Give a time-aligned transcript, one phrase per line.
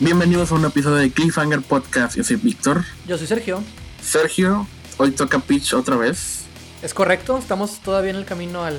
[0.00, 2.16] Bienvenidos a un episodio de Cliffhanger Podcast.
[2.16, 2.84] Yo soy Víctor.
[3.08, 3.64] Yo soy Sergio.
[4.00, 4.64] Sergio,
[4.96, 6.46] hoy toca pitch otra vez.
[6.82, 8.78] Es correcto, estamos todavía en el camino al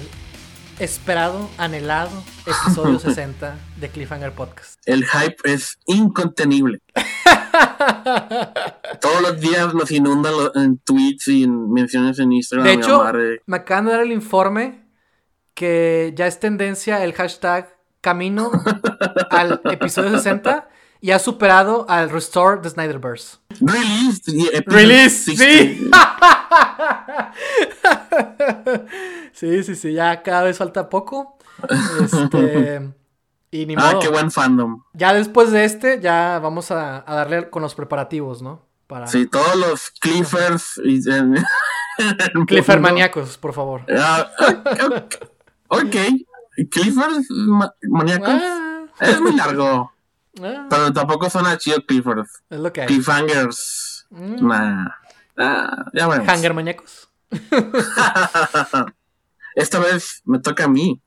[0.80, 4.80] esperado, anhelado episodio 60 de Cliffhanger Podcast.
[4.86, 6.80] El hype es incontenible.
[9.02, 12.66] Todos los días nos inundan en tweets y en menciones en Instagram.
[12.66, 13.04] De hecho,
[13.46, 14.86] me acaban de dar el informe
[15.54, 18.52] que ya es tendencia el hashtag camino
[19.32, 20.70] al episodio 60
[21.02, 23.38] y ha superado al Restore the Snyderverse.
[23.62, 24.22] Release.
[24.66, 25.46] Release, 60.
[25.46, 25.90] sí.
[29.34, 31.38] sí, sí, sí, ya cada vez falta poco.
[32.04, 32.90] Este,
[33.52, 34.84] y ni Ah, qué buen fandom.
[34.94, 38.66] Ya después de este, ya vamos a, a darle con los preparativos, ¿no?
[38.88, 40.82] Para Sí, todos los Cliffers.
[40.84, 41.00] Y,
[42.48, 43.86] Clifford maníacos, por favor.
[43.96, 44.32] Ah,
[45.68, 45.96] ok.
[46.72, 48.28] Cliffers ma- maníacos.
[48.30, 49.92] Ah, Es muy largo.
[50.44, 52.30] Ah, Pero tampoco suena chido Cliffers.
[52.50, 52.88] es lo que hay.
[52.88, 54.08] Cliffhangers.
[54.10, 54.48] Mm.
[54.48, 54.88] Nah.
[55.38, 56.30] Ah, ya veremos.
[56.34, 57.10] Hanger maníacos.
[59.56, 61.02] Esta vez me toca a mí.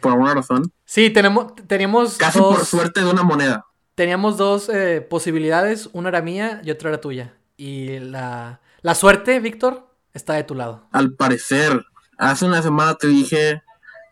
[0.00, 0.72] Por alguna razón.
[0.84, 3.66] Sí, tenemos, teníamos Casi dos, por suerte de una moneda.
[3.94, 5.88] teníamos dos eh, posibilidades.
[5.92, 7.34] Una era mía y otra era tuya.
[7.56, 10.88] Y la, la suerte, Víctor, está de tu lado.
[10.90, 11.84] Al parecer,
[12.18, 13.62] hace una semana te dije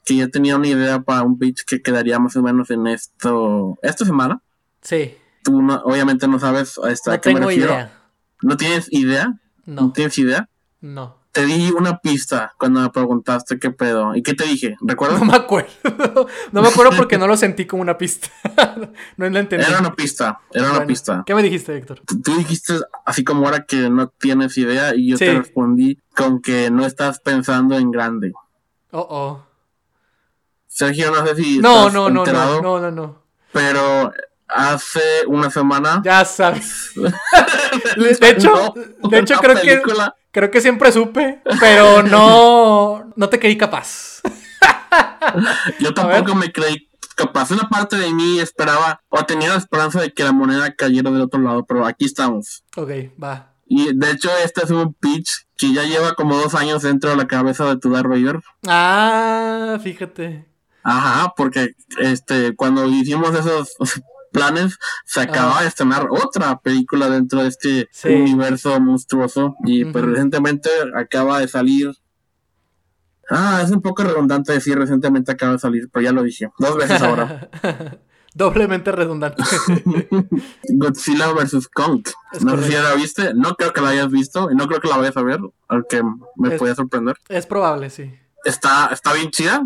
[0.05, 3.77] que ya tenía una idea para un pitch que quedaría más o menos en esto.
[3.83, 4.41] Esta semana.
[4.85, 7.73] Sí, Tú no- obviamente no sabes a, esta, no a qué me tengo refiero.
[7.73, 7.99] idea.
[8.43, 9.35] ¿No tienes idea?
[9.67, 10.49] ¿No No, tienes idea?
[10.81, 11.25] no.
[11.35, 14.15] Te di una pista cuando me preguntaste qué pedo.
[14.15, 14.77] ¿Y qué te dije?
[14.81, 15.19] ¿Recuerdas?
[15.19, 15.69] No me acuerdo.
[16.53, 18.29] No me acuerdo porque no lo sentí como una pista.
[19.17, 19.67] No la entendí.
[19.67, 21.25] Era una pista, era una pista.
[21.27, 22.01] ¿Qué me dijiste, Víctor?
[22.07, 22.75] Tú tú dijiste
[23.05, 25.25] así como ahora que no tienes idea y yo Sí.
[25.25, 28.33] te respondí con que no estás pensando en grande.
[28.93, 29.45] Oh, oh.
[30.69, 33.23] Sergio, no sé si No, estás no, no, enterado, no, no, no, no.
[33.53, 34.13] pero
[34.55, 36.93] hace una semana Ya sabes.
[37.97, 39.83] De hecho, No, de hecho creo que
[40.31, 44.21] creo que siempre supe, pero no no te creí capaz.
[45.81, 47.51] yo tampoco me creí capaz.
[47.51, 51.23] Una parte de mí esperaba o tenía la esperanza de que la moneda cayera del
[51.23, 52.65] otro lado, pero aquí estamos.
[52.77, 52.91] Ok,
[53.23, 53.53] va.
[53.67, 57.17] Y de hecho este es un pitch que ya lleva como dos años dentro de
[57.17, 58.41] la cabeza de tu Darth Vader.
[58.67, 60.47] Ah, fíjate.
[60.83, 63.75] Ajá, porque este cuando hicimos esos
[64.35, 68.09] planes se acaba de estrenar otra película dentro de este Sí.
[68.09, 70.13] universo monstruoso y pues Ujú.
[70.13, 71.91] recientemente acaba de salir
[73.31, 76.77] Ah, es un poco redundante decir recientemente acaba de salir, pero ya lo dije dos
[76.77, 77.49] veces ahora.
[78.35, 79.43] Doblemente redundante.
[80.69, 82.03] Godzilla vs Kong.
[82.33, 84.81] Es no sé si la viste, no creo que la hayas visto y no creo
[84.81, 86.03] que la vayas a ver, aunque
[86.37, 87.17] me puede sorprender.
[87.31, 88.13] es probable, sí.
[88.45, 89.65] Está, está bien chida.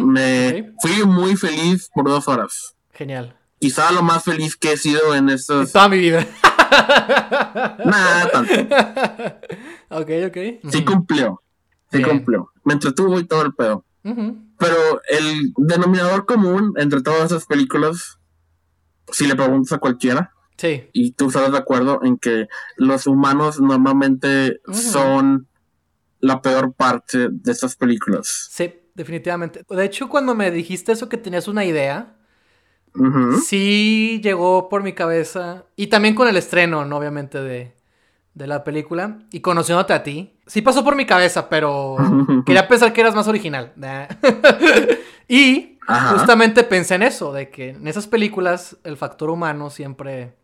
[0.00, 2.74] Me fui muy feliz por dos horas.
[2.92, 3.34] Genial.
[3.62, 6.26] Quizá lo más feliz que he sido en estos Toda mi vida.
[7.84, 8.52] Nada, tanto.
[9.90, 10.36] ok, ok.
[10.72, 11.40] Sí cumplió.
[11.92, 12.08] Sí Bien.
[12.10, 12.50] cumplió.
[12.64, 13.84] Me entretuvo y todo el pedo.
[14.02, 18.18] Pero el denominador común entre todas esas películas,
[19.12, 20.88] si le preguntas a cualquiera, Sí.
[20.92, 25.46] y tú estás de acuerdo en que los humanos normalmente son
[26.18, 28.48] la peor parte de estas películas.
[28.50, 29.64] Sí, definitivamente.
[29.70, 32.16] De hecho, cuando me dijiste eso que tenías una idea,
[33.44, 35.64] Sí llegó por mi cabeza.
[35.76, 36.98] Y también con el estreno, ¿no?
[36.98, 37.74] obviamente, de,
[38.34, 39.18] de la película.
[39.30, 40.38] Y conociéndote a ti.
[40.46, 41.96] Sí pasó por mi cabeza, pero
[42.46, 43.72] quería pensar que eras más original.
[45.28, 46.18] Y Ajá.
[46.18, 50.36] justamente pensé en eso, de que en esas películas el factor humano siempre,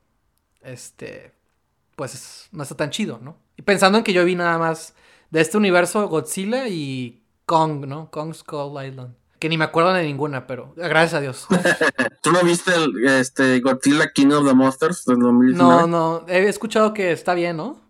[0.62, 1.34] este,
[1.96, 3.36] pues no está tan chido, ¿no?
[3.56, 4.94] Y pensando en que yo vi nada más
[5.30, 8.10] de este universo Godzilla y Kong, ¿no?
[8.10, 9.14] Kong Skull Island.
[9.38, 11.46] Que ni me acuerdo de ninguna, pero gracias a Dios.
[12.22, 15.56] ¿Tú no viste el este, Godzilla King of the Monsters del 2019?
[15.56, 17.80] No, no, he escuchado que está bien, ¿no?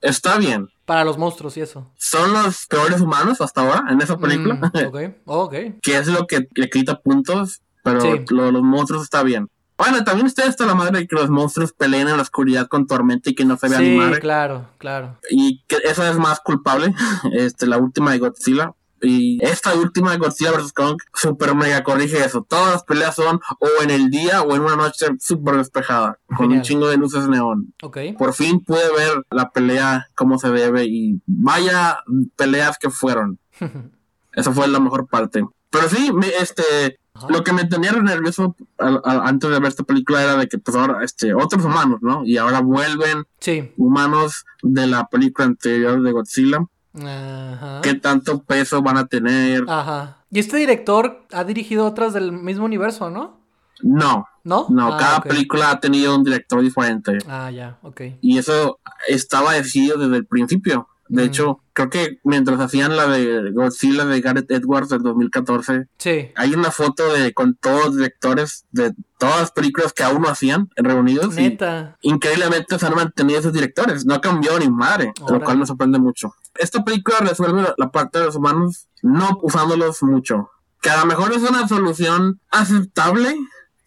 [0.00, 0.68] Está bien.
[0.84, 1.90] Para los monstruos y eso.
[1.96, 4.54] Son los peores humanos hasta ahora en esa película.
[4.56, 5.54] Mm, ok, oh, ok.
[5.80, 8.24] que es lo que le quita puntos, pero Sí.
[8.30, 9.48] lo los monstruos está bien.
[9.78, 12.86] Bueno, también está hasta la madre de que los monstruos peleen en la oscuridad con
[12.86, 14.20] tormenta y que no se vea ni Sí, madre.
[14.20, 15.18] claro, claro.
[15.30, 16.94] Y que esa es más culpable,
[17.32, 18.72] este, la última de Godzilla.
[19.04, 20.72] Y esta última de Godzilla vs.
[20.72, 22.44] Kong, super mega corrige eso.
[22.48, 26.50] Todas las peleas son o en el día o en una noche súper despejada, con
[26.52, 27.74] un chingo de luces neón.
[28.18, 31.98] Por fin pude ver la pelea como se debe y vaya
[32.36, 33.38] peleas que fueron.
[34.32, 35.44] Esa fue la mejor parte.
[35.70, 37.26] Pero sí, me- este, Ajá.
[37.30, 40.58] lo que me tenía nervioso al- al- antes de ver esta película era de que,
[40.58, 42.24] pues ahora, este, otros humanos, ¿no?
[42.24, 43.72] Y ahora vuelven Sí.
[43.76, 46.58] humanos de la película anterior de Godzilla.
[47.02, 47.80] Ajá.
[47.82, 49.64] ¿Qué tanto peso van a tener?
[49.68, 50.18] Ajá.
[50.30, 53.40] Y este director ha dirigido otras del mismo universo, ¿no?
[53.82, 54.66] No, ¿No?
[54.70, 57.18] no, Ah, cada película ha tenido un director diferente.
[57.28, 58.00] Ah, ya, ok.
[58.20, 60.88] Y eso estaba decidido desde el principio.
[61.08, 61.26] De Mm.
[61.26, 66.30] hecho, creo que mientras hacían la de Godzilla de Gareth Edwards del 2014, Sí.
[66.34, 70.28] hay una foto de con todos los directores de todas las películas que aún no
[70.28, 71.36] hacían reunidos.
[71.38, 71.58] y
[72.02, 74.04] increíblemente se han mantenido esos directores.
[74.06, 76.34] No cambió ni madre, lo cual me sorprende mucho.
[76.54, 80.50] Esta película resuelve la- la parte de los humanos no usándolos mucho.
[80.80, 83.36] Que a lo mejor es una solución aceptable,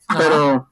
[0.08, 0.20] Ajá.
[0.20, 0.70] pero,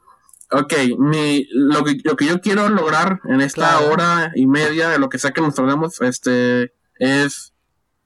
[0.52, 3.92] ok, mi, lo, que, lo que yo quiero lograr en esta Claro.
[3.92, 7.54] hora y media de lo que sea que nos tardemos, este, es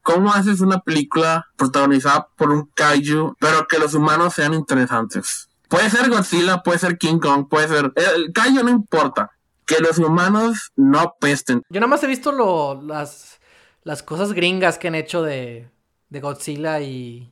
[0.01, 5.49] cómo haces una película protagonizada por un kaiju, pero que los humanos sean interesantes.
[5.67, 7.91] Puede ser Godzilla, puede ser King Kong, puede ser...
[7.95, 9.31] El kaiju no importa.
[9.67, 11.61] Que los humanos no apesten.
[11.69, 13.39] Yo nada más he visto lo, las,
[13.83, 15.69] las cosas gringas que han hecho de,
[16.09, 17.31] de Godzilla y,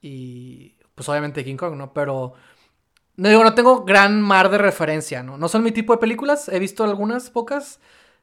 [0.00, 1.92] y pues obviamente King Kong, ¿no?
[1.92, 2.34] Pero
[3.16, 5.38] no digo, no tengo gran mar de referencia, ¿no?
[5.38, 7.80] No son mi tipo de películas, he visto algunas pocas.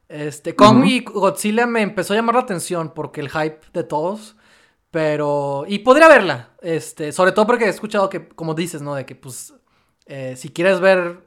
[0.08, 4.36] Este, Kong y Godzilla me empezó a llamar la atención porque el hype de todos,
[4.90, 8.94] pero y podría verla, este, sobre todo porque he escuchado que como dices, ¿no?
[8.94, 9.54] De que pues
[10.06, 11.26] eh, si quieres ver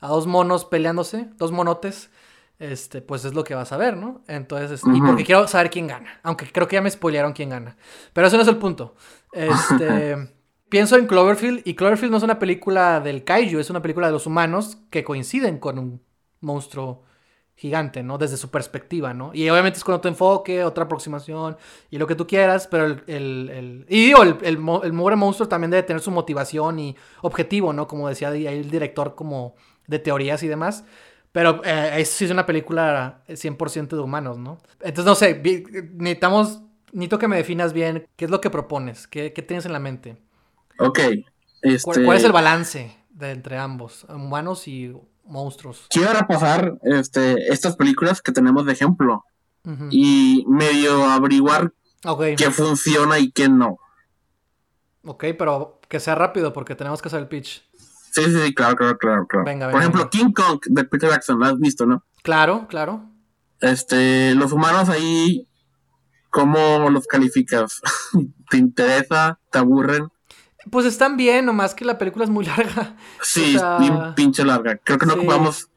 [0.00, 2.10] a dos monos peleándose, dos monotes,
[2.58, 4.22] este, pues es lo que vas a ver, ¿no?
[4.26, 5.06] Entonces, este, y Ujú.
[5.06, 7.76] porque quiero saber quién gana, aunque creo que ya me spoilearon quién gana.
[8.12, 8.94] Pero eso no es el punto.
[9.32, 10.16] Este,
[10.74, 14.12] pienso en Cloverfield y Cloverfield no es una película del kaiju, es una película de
[14.12, 16.02] los humanos que coinciden con un
[16.40, 17.04] monstruo
[17.56, 18.18] gigante, ¿no?
[18.18, 19.30] Desde su perspectiva, ¿no?
[19.32, 21.56] Y obviamente es con otro enfoque, otra aproximación
[21.90, 23.04] y lo que tú quieras, pero el...
[23.06, 27.86] el- y digo, el, el, el monstruo también debe tener su motivación y objetivo, ¿no?
[27.86, 29.54] Como decía ahí el director como
[29.86, 30.84] de teorías y demás.
[31.32, 34.58] Pero eh, es, es una película 100% de humanos, ¿no?
[34.80, 35.40] Entonces, no sé,
[35.94, 36.60] necesitamos...
[36.92, 39.80] Necesito que me definas bien qué es lo que propones, qué, qué tienes en la
[39.80, 40.16] mente.
[40.78, 40.98] Ok.
[41.62, 44.94] Este, ¿Cuál, cuál es el balance de entre ambos, humanos y
[45.24, 45.86] monstruos?
[45.90, 49.24] Quiero repasar este, estas películas que tenemos de ejemplo
[49.90, 51.72] y medio averiguar
[52.04, 53.78] Ok, qué funciona y qué no.
[55.06, 57.66] ok, pero que sea rápido porque tenemos que hacer el pitch.
[58.12, 59.26] Sí, sí, sí, claro, claro, claro.
[59.26, 59.44] claro.
[59.46, 60.10] Venga, Por venga, ejemplo, venga.
[60.10, 62.04] King Kong de Peter Jackson, ¿lo has visto, no?
[62.22, 63.08] Claro, claro.
[63.60, 65.48] Este, los humanos ahí,
[66.30, 67.80] ¿cómo los calificas?
[68.50, 69.40] ¿Te interesa?
[69.50, 70.08] ¿Te aburren?
[70.70, 72.96] Pues están bien, nomás que la película es muy larga.
[73.22, 74.76] Sí, O sea, bien pinche larga.
[74.82, 75.18] Creo que no sí.
[75.20, 75.68] ocupamos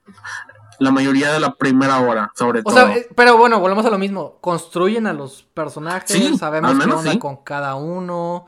[0.79, 2.73] la mayoría de la primera hora, sobre O todo.
[2.75, 4.37] sea, eh, pero bueno, volvemos a lo mismo.
[4.41, 7.17] Construyen a los personajes, Sí, sabemos qué onda sí.
[7.19, 8.45] con cada uno.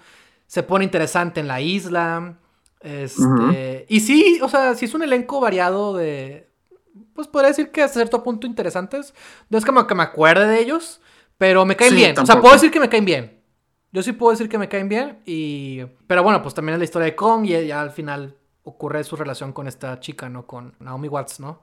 [0.47, 2.35] Se pone interesante en la isla.
[2.81, 3.85] Este.
[3.89, 6.49] Y sí, o sea, sí es un elenco variado de.
[7.13, 9.13] Pues podría decir que hasta cierto punto interesantes.
[9.49, 11.01] No es como que me acuerde de ellos,
[11.37, 12.17] pero me caen bien.
[12.19, 13.38] O sea, puedo decir que me caen bien.
[13.91, 15.19] Yo sí puedo decir que me caen bien.
[15.25, 15.81] Y.
[16.07, 19.15] Pero bueno, pues también es la historia de Kong y ya al final ocurre su
[19.15, 20.45] relación con esta chica, ¿no?
[20.45, 21.61] Con Naomi Watts, ¿no?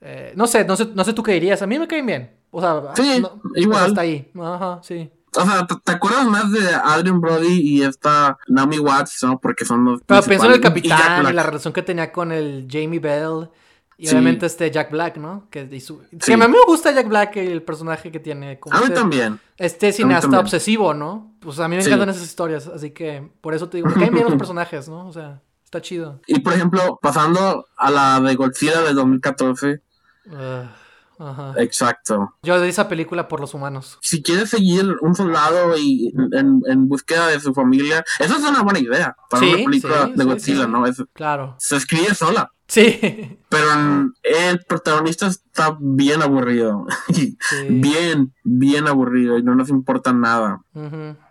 [0.00, 1.60] Eh, no sé, no sé, no sé tú qué dirías.
[1.62, 2.36] A mí me caen bien.
[2.50, 3.86] O sea, Sí, no- igual.
[3.86, 4.30] hasta ahí.
[4.40, 5.10] Ajá, sí.
[5.36, 9.38] O sea, ¿te, te acuerdas más de Adrian Brody y esta Naomi Watts, no?
[9.38, 10.58] Porque son los Pero pienso en el.
[10.58, 13.50] Y capitán y, la relación que tenía con el Jamie Bell.
[13.98, 14.12] Y Sí.
[14.14, 15.48] obviamente este Jack Black, ¿no?
[15.50, 16.18] Que, su- Sí.
[16.18, 18.58] que a mí me gusta Jack Black, el personaje que tiene.
[18.60, 19.40] Como A mí este, también.
[19.56, 20.40] Este cineasta también.
[20.42, 21.32] obsesivo, ¿no?
[21.40, 21.88] Pues a mí me Sí.
[21.88, 22.66] encantan esas historias.
[22.66, 25.06] Así que por eso te digo, caen bien los personajes, ¿no?
[25.08, 26.20] O sea, está chido.
[26.26, 29.80] Y por ejemplo, pasando a la de Godzilla de 2014,
[30.26, 30.68] Ugh,
[31.18, 31.54] ajá.
[31.58, 32.34] exacto.
[32.42, 33.98] Yo de esa película por los humanos.
[34.02, 38.62] Si quieres seguir un soldado y en, en búsqueda de su familia, esa es una
[38.62, 40.70] buena idea para Sí, una película sí, de Godzilla, sí.
[40.70, 40.86] ¿no?
[40.86, 41.54] Es- Claro.
[41.58, 42.50] se escribe sola.
[42.68, 43.38] Sí.
[43.48, 43.66] Pero
[44.24, 46.84] el protagonista está bien aburrido.
[47.68, 50.60] Bien, bien aburrido y no nos importa nada.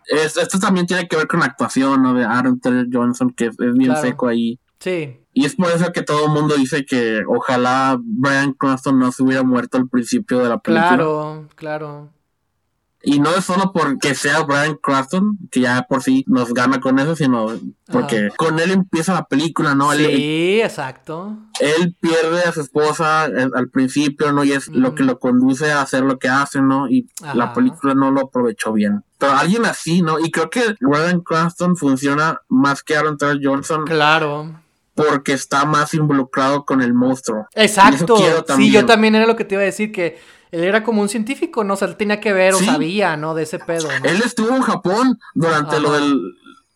[0.07, 2.13] Es- esto también tiene que ver con la actuación ¿no?
[2.13, 4.01] de Aaron Taylor Johnson, que es, es bien Claro.
[4.01, 4.59] seco ahí.
[4.79, 5.19] Sí.
[5.37, 9.21] Y es por eso que todo el mundo dice que ojalá Brian Cranston no se
[9.21, 10.87] hubiera muerto al principio de la película.
[10.95, 12.09] Claro, claro.
[13.03, 16.97] Y no es solo porque sea Brian Cranston, que ya por sí nos gana con
[16.97, 17.47] eso, sino
[17.91, 19.91] porque con él empieza la película, ¿no?
[19.93, 21.37] Él, Sí, exacto.
[21.59, 24.43] él pierde a su esposa eh, al principio, ¿no?
[24.43, 24.95] Y es lo Ujú.
[24.95, 26.87] que lo conduce a hacer lo que hace, ¿no?
[26.89, 27.35] Y Ajá.
[27.35, 29.03] la película no lo aprovechó bien.
[29.19, 30.17] Pero alguien así, ¿no?
[30.19, 34.61] Y creo que Brian Cranston funciona más que Aaron Taylor Johnson Claro.
[34.95, 37.47] Porque está más involucrado con el monstruo.
[37.53, 38.17] Exacto.
[38.55, 40.17] Sí, yo también era lo que te iba a decir, que
[40.51, 41.73] él era como un científico, ¿no?
[41.73, 42.65] O sea, él tenía que ver o Sí.
[42.65, 43.35] sabía, ¿no?
[43.35, 44.05] De ese pedo, ¿no?
[44.09, 45.99] Él estuvo en Japón durante lo Ajá.
[45.99, 46.19] del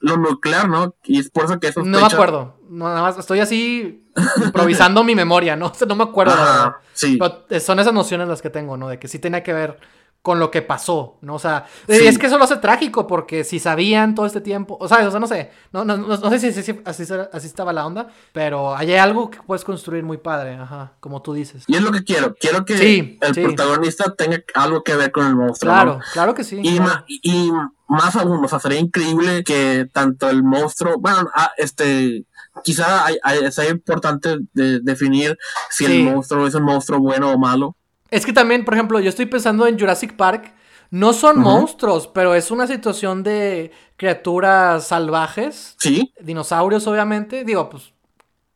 [0.02, 0.96] lo nuclear, ¿no?
[1.04, 2.58] Y es por eso que eso No me acuerdo.
[2.70, 4.06] No, nada más estoy así
[4.46, 5.68] improvisando mi memoria, ¿no?
[5.68, 6.36] O sea, no me acuerdo.
[6.36, 6.72] la verdad.
[6.94, 7.18] sí.
[7.20, 8.88] Pero eh, son esas nociones las que tengo, ¿no?
[8.88, 9.78] De que sí tenía que ver
[10.22, 11.36] con lo que pasó, ¿no?
[11.36, 14.88] O sea, es que eso lo hace trágico porque si sabían todo este tiempo, o
[14.88, 18.10] sea, o sea no sé, no, no, no, sé si, así, así, estaba la onda,
[18.34, 21.64] pero hay algo que puedes construir muy padre, ajá, como tú dices.
[21.68, 25.36] Y es lo que quiero, quiero que el protagonista tenga algo que ver con el
[25.36, 25.72] monstruo.
[25.72, 26.60] Claro, claro que sí.
[26.62, 27.52] Y, y,
[27.88, 32.26] más aún, o sea, sería increíble que tanto el monstruo, bueno, ah, este,
[32.64, 35.38] quizá hay, sea importante de definir
[35.70, 37.76] si el monstruo es un monstruo bueno o malo.
[38.12, 40.54] Es que también, por ejemplo, yo estoy pensando en Jurassic Park.
[40.92, 45.76] No son monstruos, pero es una situación de criaturas salvajes.
[45.78, 46.14] Sí.
[46.20, 47.44] Dinosaurios, obviamente.
[47.44, 47.94] Digo, pues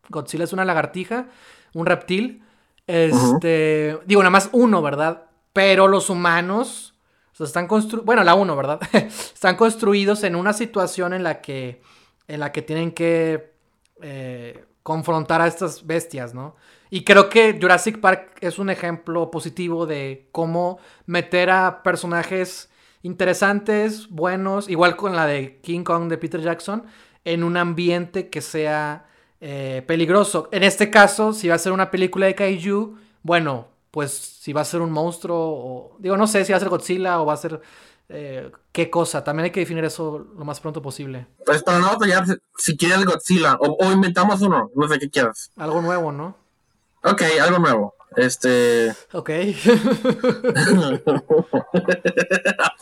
[0.09, 1.27] Godzilla es una lagartija,
[1.73, 2.43] un reptil.
[2.87, 5.25] Este, digo, nada más uno, ¿verdad?
[5.53, 6.95] Pero los humanos,
[7.33, 8.79] o sea, están construidos, bueno, la uno, ¿verdad?
[8.93, 11.81] están construidos en una situación en la que,
[12.27, 13.53] en la que tienen que
[14.01, 16.55] eh, confrontar a estas bestias, ¿no?
[16.93, 22.69] Y creo que Jurassic Park es un ejemplo positivo de cómo meter a personajes
[23.01, 26.83] interesantes, buenos, igual con la de King Kong de Peter Jackson,
[27.25, 29.07] en un ambiente que sea
[29.41, 30.49] eh, peligroso.
[30.51, 34.61] En este caso, si va a ser una película de Kaiju, bueno, pues si va
[34.61, 37.33] a ser un monstruo, o digo, no sé si va a ser Godzilla o va
[37.33, 37.59] a ser
[38.07, 39.23] eh, qué cosa.
[39.23, 41.25] También hay que definir eso lo más pronto posible.
[41.43, 42.23] Pues para no batallar,
[42.55, 45.49] si quieres Godzilla, o, o inventamos uno, no sé qué quieras.
[45.55, 46.42] Algo nuevo, ¿no?
[47.03, 47.95] Ok, algo nuevo.
[48.15, 48.93] Este.
[49.11, 49.29] Ok.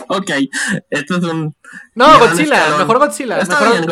[0.09, 0.31] ok,
[0.89, 1.55] esto es un.
[1.95, 3.37] No, Godzilla, mejor Godzilla.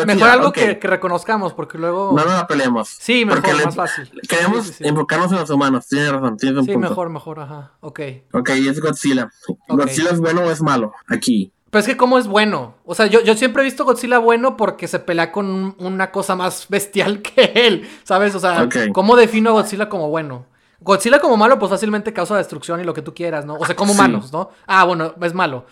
[0.05, 2.13] mejor, algo que, reconozcamos, porque luego.
[2.15, 2.89] No, no la peleemos.
[2.89, 4.11] Sí, mejor, más fácil.
[4.27, 7.73] Queremos enfocarnos en los humanos, tienes razón, tienes un sí, mejor, mejor, ajá.
[7.79, 8.01] Ok.
[8.33, 9.31] Ok, es Godzilla.
[9.67, 10.93] ¿Godzilla es bueno o es malo?
[11.07, 11.53] Aquí.
[11.69, 12.75] Pero es que cómo es bueno.
[12.85, 16.35] O sea, yo, yo siempre he visto Godzilla bueno porque se pelea con una cosa
[16.35, 17.87] más bestial que él.
[18.03, 18.33] ¿Sabes?
[18.35, 20.45] O sea, ¿cómo defino a Godzilla como bueno?
[20.81, 23.55] Godzilla como malo, pues fácilmente causa destrucción y lo que tú quieras, ¿no?
[23.55, 24.49] O sea, como humanos, ¿no?
[24.65, 25.65] Ah, bueno, es malo.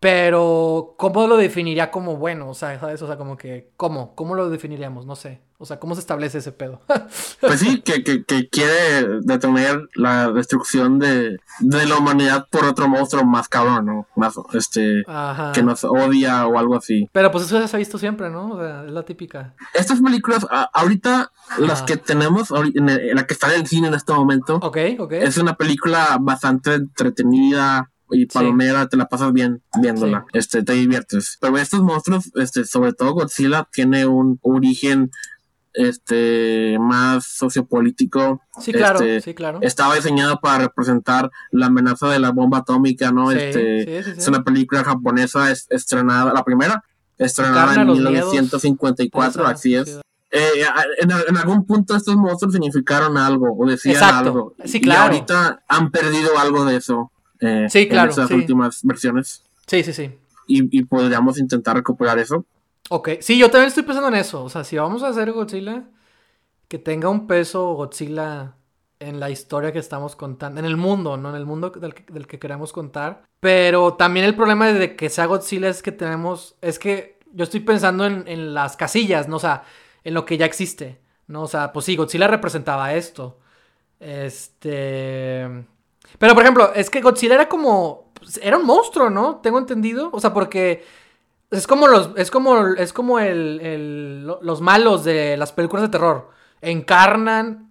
[0.00, 2.48] Pero, ¿cómo lo definiría como bueno?
[2.48, 3.00] O sea, ¿sabes?
[3.02, 4.16] O sea, como que, ¿cómo?
[4.16, 5.06] ¿Cómo lo definiríamos?
[5.06, 5.40] No sé.
[5.62, 6.80] O sea, ¿cómo se establece ese pedo?
[7.40, 12.88] pues sí, que, que, que, quiere detener la destrucción de, de, la humanidad por otro
[12.88, 14.08] monstruo más cabrón, ¿no?
[14.16, 15.04] Más, este,
[15.54, 17.08] que nos odia o algo así.
[17.12, 18.54] Pero pues eso ya se ha visto siempre, ¿no?
[18.54, 19.54] O sea, es la típica.
[19.72, 24.56] Estas películas, ahorita, las que tenemos, la que está en el cine en este momento,
[24.56, 25.22] okay, okay.
[25.22, 31.38] es una película bastante entretenida, y palomera, te la pasas bien viéndola, este, te diviertes.
[31.40, 35.10] Pero estos monstruos, este, sobre todo Godzilla, tiene un origen
[35.74, 38.40] este más sociopolítico.
[38.60, 39.58] Sí, claro, este, sí, claro.
[39.62, 43.30] Estaba diseñado para representar la amenaza de la bomba atómica, ¿no?
[43.32, 46.82] este, es una película japonesa estrenada, la primera,
[47.18, 50.00] estrenada en 1954, así es.
[50.34, 50.64] Eh,
[50.98, 54.54] en, algún punto estos monstruos significaron algo o decían algo.
[54.64, 55.12] Sí, claro.
[55.12, 57.12] Y ahorita han perdido algo de eso.
[57.40, 58.06] Eh, sí, claro.
[58.06, 59.42] En esas últimas versiones.
[59.66, 60.10] Sí, sí, sí.
[60.46, 62.46] Y, y, podríamos intentar recuperar eso.
[62.94, 64.44] Ok, sí, yo también estoy pensando en eso.
[64.44, 65.84] O sea, si vamos a hacer Godzilla,
[66.68, 68.56] que tenga un peso Godzilla
[69.00, 71.30] en la historia que estamos contando, en el mundo, ¿no?
[71.30, 73.22] En el mundo del que, queremos contar.
[73.40, 77.60] Pero también el problema de que sea Godzilla es que tenemos, es que yo estoy
[77.60, 79.36] pensando en, en las casillas, ¿no?
[79.36, 79.64] O sea,
[80.04, 81.44] en lo que ya existe, ¿no?
[81.44, 83.38] O sea, pues sí, Godzilla representaba esto.
[84.00, 85.48] Este...
[86.18, 88.12] Pero, por ejemplo, es que Godzilla era como.
[88.12, 89.36] Pues, era un monstruo, ¿no?
[89.36, 90.10] Tengo entendido.
[90.12, 90.84] O sea, porque.
[91.52, 92.10] Es como los.
[92.16, 92.66] Es como.
[92.74, 96.30] Es como el, el, los malos de las películas de terror.
[96.62, 97.70] Encarnan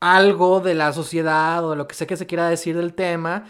[0.00, 3.44] algo de la sociedad o de lo que sé que se quiera decir del tema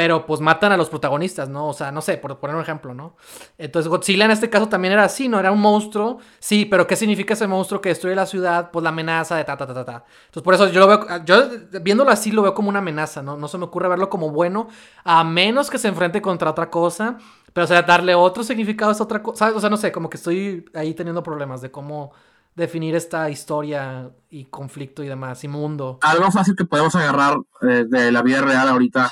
[0.00, 1.66] pero pues matan a los protagonistas, ¿no?
[1.68, 3.16] O sea, no sé, por poner un ejemplo, ¿no?
[3.58, 5.38] Entonces Godzilla en este caso también era así, ¿no?
[5.38, 8.70] Era un monstruo, sí, pero ¿qué significa ese monstruo que destruye la ciudad?
[8.70, 10.04] Pues la amenaza de ta, ta, ta, ta, ta.
[10.26, 11.42] Entonces por eso yo lo veo, yo
[11.82, 13.36] viéndolo así lo veo como una amenaza, ¿no?
[13.36, 14.68] No se me ocurre verlo como bueno,
[15.04, 17.18] a menos que se enfrente contra otra cosa,
[17.52, 20.16] pero o sea, darle otro significado a otra cosa, O sea, no sé, como que
[20.16, 22.12] estoy ahí teniendo problemas de cómo
[22.54, 25.98] definir esta historia y conflicto y demás, y mundo.
[26.02, 29.10] Algo fácil que podemos agarrar eh, de la vida real ahorita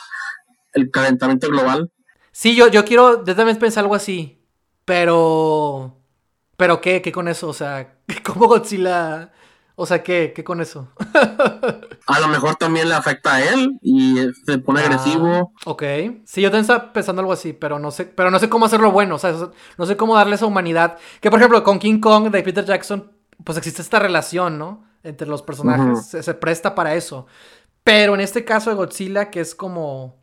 [0.75, 1.91] el calentamiento global.
[2.33, 4.41] Sí, yo, yo quiero, yo también pensé algo así,
[4.85, 5.95] pero...
[6.57, 7.01] ¿Pero qué?
[7.03, 7.49] ¿Qué con eso?
[7.49, 9.33] O sea, ¿cómo Godzilla...?
[9.81, 10.33] O sea, ¿qué?
[10.35, 10.89] ¿Qué con eso?
[12.09, 15.53] a lo mejor también le afecta a él y se pone ah, agresivo.
[15.67, 15.85] Ok.
[16.25, 18.91] Sí, yo también estaba pensando algo así, pero no sé, pero no sé cómo hacerlo
[18.91, 19.15] bueno.
[19.15, 19.33] O sea,
[19.77, 20.99] no sé cómo darle esa humanidad.
[21.21, 23.13] Que por ejemplo, con King Kong de Peter Jackson,
[23.45, 24.85] pues existe esta relación, ¿no?
[25.05, 26.09] Entre los personajes.
[26.09, 27.29] se, presta para eso.
[27.85, 30.17] Pero en este caso de Godzilla, que es como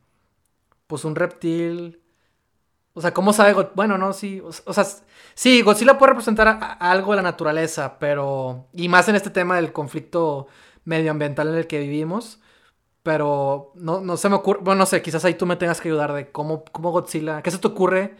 [0.87, 2.01] pues un reptil.
[2.97, 3.69] O sea, ¿cómo sabe?
[3.75, 4.41] bueno, no, sí.
[4.41, 4.85] O, sea,
[5.35, 8.67] sí, Godzilla puede representar algo de la naturaleza, pero.
[8.71, 10.47] Y más en este tema del conflicto
[10.85, 12.39] medioambiental en el que vivimos.
[13.03, 14.61] Pero no, no se me ocurre.
[14.63, 17.41] Bueno, no sé, quizás ahí tú me tengas que ayudar de cómo, cómo Godzilla.
[17.41, 18.15] ¿Qué se te ocurre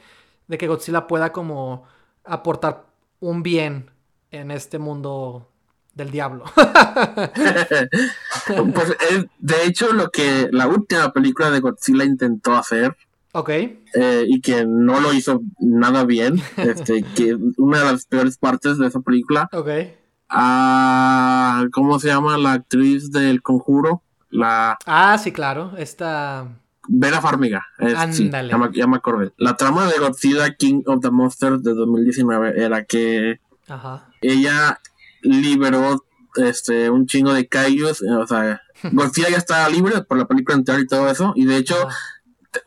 [0.48, 1.86] de que Godzilla pueda como
[2.25, 2.86] aportar
[3.22, 3.91] un bien
[4.32, 5.50] en este mundo
[5.94, 6.44] del diablo?
[8.74, 12.96] pues, eh, de hecho, lo que la última película de Godzilla intentó hacer.
[13.38, 13.50] Ok.
[13.50, 16.42] Eh, y que no lo hizo nada bien.
[16.58, 19.50] este, que una de las peores partes de esa película.
[19.51, 19.68] Ok.
[20.30, 24.04] Ah, ¿Cómo se llama la actriz del conjuro?
[24.30, 24.77] La.
[24.86, 25.74] Ah, sí, claro.
[25.77, 26.48] Esta.
[26.88, 27.65] Vera Farmiga.
[27.77, 28.54] Ándale.
[28.74, 29.34] ya, me, acordé.
[29.38, 34.08] La trama de Godzilla King of the Monsters de 2019 era que Ajá.
[34.22, 34.80] ella
[35.24, 38.62] liberó este un chingo de kaijus, o sea,
[38.92, 41.75] Godzilla ya estaba libre por la película anterior y todo eso, y de hecho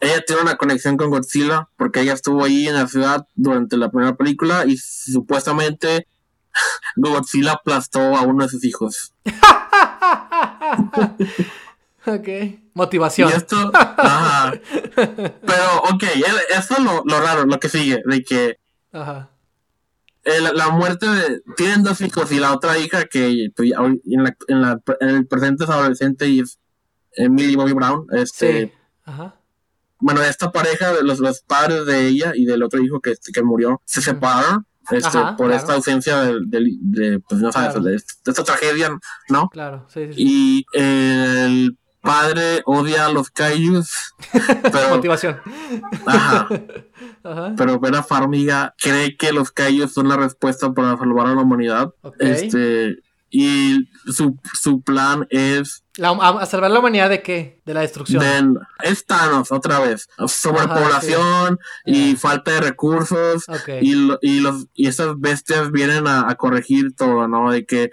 [0.01, 3.91] ella tiene una conexión con Godzilla porque ella estuvo ahí en la ciudad durante la
[3.91, 6.07] primera película y supuestamente
[6.97, 9.13] Godzilla aplastó a uno de sus hijos.
[12.07, 12.29] ok.
[12.75, 13.31] Motivación.
[13.31, 14.53] Y esto, ajá.
[14.95, 16.05] Pero, ok,
[16.51, 18.59] eso es lo, lo, raro, lo que sigue, de que
[18.93, 19.31] ajá.
[20.25, 21.43] la muerte de...
[21.57, 25.27] Tienen dos hijos y la otra hija que pues, en, la, en, la, en, el
[25.27, 26.59] presente es adolescente y es
[27.17, 28.07] Millie Bobby Brown.
[28.13, 28.73] Este, sí.
[29.05, 29.38] Ajá.
[30.01, 33.81] Bueno, esta pareja, los, los padres de ella y del otro hijo que, que murió,
[33.85, 34.67] se separaron.
[34.91, 36.41] Este, por esta ausencia de,
[36.81, 39.51] de, pues no sabes, de, esta tragedia, ¿no?
[39.51, 40.15] Claro, sí, sí.
[40.17, 44.15] Y el padre odia a los Kaijus.
[44.73, 45.41] Pero, Motivación.
[46.07, 46.49] Ajá.
[47.23, 47.55] ajá.
[47.57, 51.93] Pero Vera Farmiga cree que los Kaijus son la respuesta para salvar a la humanidad.
[52.19, 52.97] Este,
[53.31, 55.85] y su, su plan es...
[56.01, 57.61] ¿A salvar la humanidad de qué?
[57.67, 58.23] De la destrucción.
[58.23, 60.09] De, es Thanos, otra vez.
[60.27, 63.45] Sobrepoblación y falta de recursos.
[63.83, 67.51] Y, y, los, y esas bestias vienen a, corregir todo, ¿no?
[67.51, 67.91] De que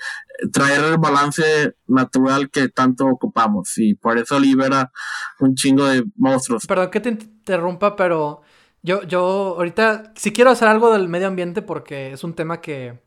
[0.54, 3.78] traer el balance natural que tanto ocupamos.
[3.78, 4.92] Y por eso libera
[5.40, 6.66] un chingo de monstruos.
[6.68, 8.44] Perdón que te interrumpa, pero
[8.84, 13.02] yo, yo ahorita sí quiero hacer algo del medio ambiente porque es un tema que...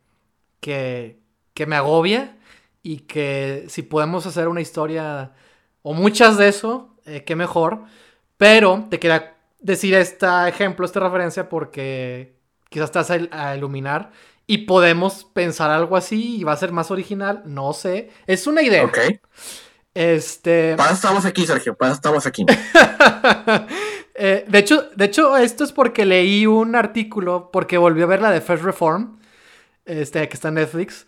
[0.60, 1.26] que
[1.58, 2.36] que me agobia
[2.84, 5.32] y que si podemos hacer una historia
[5.82, 7.80] o muchas de eso, eh, qué mejor.
[8.36, 12.36] Pero te quería decir este ejemplo, esta referencia porque
[12.70, 14.12] quizás te vas a, iluminar
[14.46, 18.10] y podemos pensar algo así y va a ser más original, no sé.
[18.28, 18.84] Es una idea.
[18.84, 18.98] Ok.
[19.94, 20.76] Este.
[20.76, 21.74] Para estamos aquí, Sergio.
[21.74, 22.46] Para estamos aquí.
[24.20, 28.20] Eh, de, hecho, de hecho, esto es porque leí un artículo, porque volví a ver
[28.20, 29.20] la de First Reform,
[29.84, 31.06] este, que está en Netflix.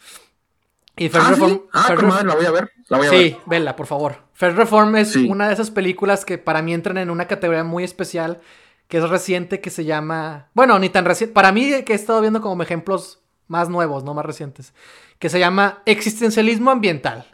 [1.00, 1.62] Y ah, Reform.
[1.72, 2.72] Ah, la voy a ver.
[2.88, 4.18] La voy a sí, vela, por favor.
[4.34, 7.84] First Reform es una de esas películas que para mí entran en una categoría muy
[7.84, 8.42] especial,
[8.86, 10.50] que es reciente, que se llama.
[10.52, 11.32] Bueno, ni tan reciente.
[11.32, 14.74] Para mí, que he estado viendo como ejemplos más nuevos, no más recientes.
[15.18, 17.24] Que se llama Existencialismo Ambiental.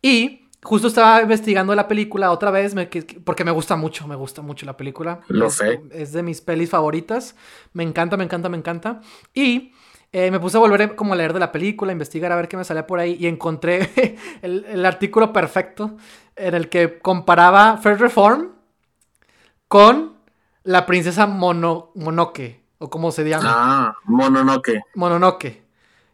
[0.00, 2.72] Y justo estaba investigando la película otra vez,
[3.24, 5.22] porque me gusta mucho, me gusta mucho la película.
[5.26, 5.80] Lo sé.
[5.90, 7.34] Es de mis pelis favoritas.
[7.72, 9.00] Me encanta, me encanta, me encanta.
[9.34, 9.72] Y
[10.14, 12.46] eh, me puse a volver como a leer de la película, a investigar a ver
[12.46, 15.96] qué me salía por ahí y encontré el, artículo perfecto
[16.36, 18.50] en el que comparaba First Reform
[19.68, 20.18] con
[20.64, 23.48] la princesa Mono, Monoke, o como se llama.
[23.48, 24.82] Ah, Mononoke.
[24.96, 25.62] Mononoke.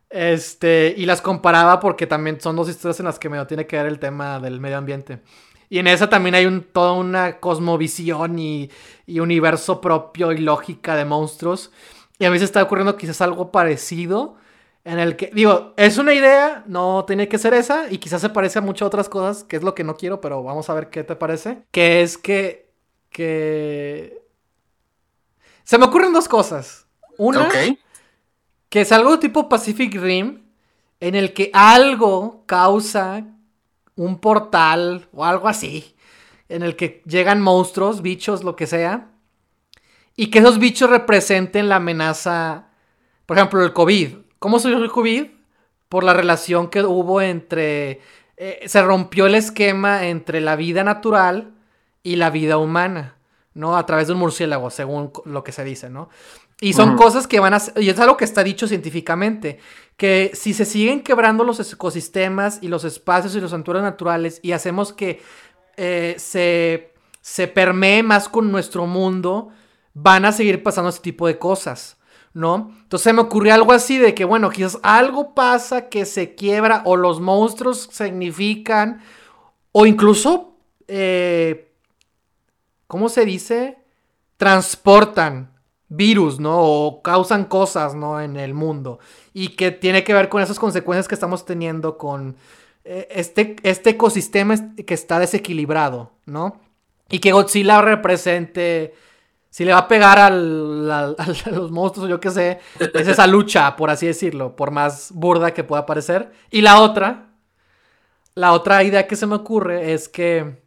[0.08, 3.76] Este, y las comparaba porque también son dos historias en las que me tiene que
[3.76, 5.22] ver el tema del medio ambiente.
[5.68, 8.70] Y en esa también hay un, toda una cosmovisión y,
[9.06, 11.72] y universo propio y lógica de monstruos.
[12.18, 14.36] Y a mí se está ocurriendo quizás algo parecido.
[14.84, 18.30] En el que, digo, es una idea, no tiene que ser esa, y quizás se
[18.30, 20.88] parece a muchas otras cosas, que es lo que no quiero, pero vamos a ver
[20.88, 21.62] qué te parece.
[21.70, 22.70] Que es que.
[23.10, 24.22] que.
[25.64, 26.86] Se me ocurren dos cosas.
[27.18, 27.50] Una,
[28.68, 30.44] que es algo tipo Pacific Rim,
[31.00, 33.24] en el que algo causa
[33.96, 35.96] un portal o algo así,
[36.48, 39.10] en el que llegan monstruos, bichos, lo que sea,
[40.20, 42.70] y que esos bichos representen la amenaza,
[43.24, 44.16] por ejemplo, el COVID.
[44.40, 45.26] ¿Cómo surgió el COVID?
[45.88, 48.00] Por la relación que hubo entre...
[48.36, 51.54] Eh, se rompió el esquema entre la vida natural
[52.02, 53.14] y la vida humana,
[53.54, 53.76] ¿no?
[53.76, 56.08] A través de un murciélago, según lo que se dice, ¿no?
[56.60, 57.62] Y son cosas que van a...
[57.76, 59.60] Y es algo que está dicho científicamente,
[59.96, 64.50] que si se siguen quebrando los ecosistemas y los espacios y los santuarios naturales y
[64.50, 65.22] hacemos que
[65.76, 69.52] eh, se, se permee más con nuestro mundo,
[70.02, 71.98] van a seguir pasando ese tipo de cosas,
[72.32, 72.72] ¿no?
[72.82, 76.96] Entonces me ocurrió algo así de que, bueno, quizás algo pasa que se quiebra o
[76.96, 79.02] los monstruos significan
[79.72, 80.56] o incluso,
[80.86, 81.72] eh,
[82.86, 83.78] ¿cómo se dice?
[84.36, 85.52] Transportan
[85.88, 86.58] virus, ¿no?
[86.60, 88.20] O causan cosas, ¿no?
[88.20, 88.98] En el mundo.
[89.32, 92.36] Y que tiene que ver con esas consecuencias que estamos teniendo con
[92.84, 96.60] eh, este, este ecosistema que está desequilibrado, ¿no?
[97.10, 98.94] Y que Godzilla represente,
[99.50, 103.76] si le va a pegar al, a los monstruos, yo qué sé, es esa lucha,
[103.76, 106.30] por así decirlo, por más burda que pueda parecer.
[106.50, 107.30] Y la otra,
[108.34, 110.62] la otra idea que se me ocurre es que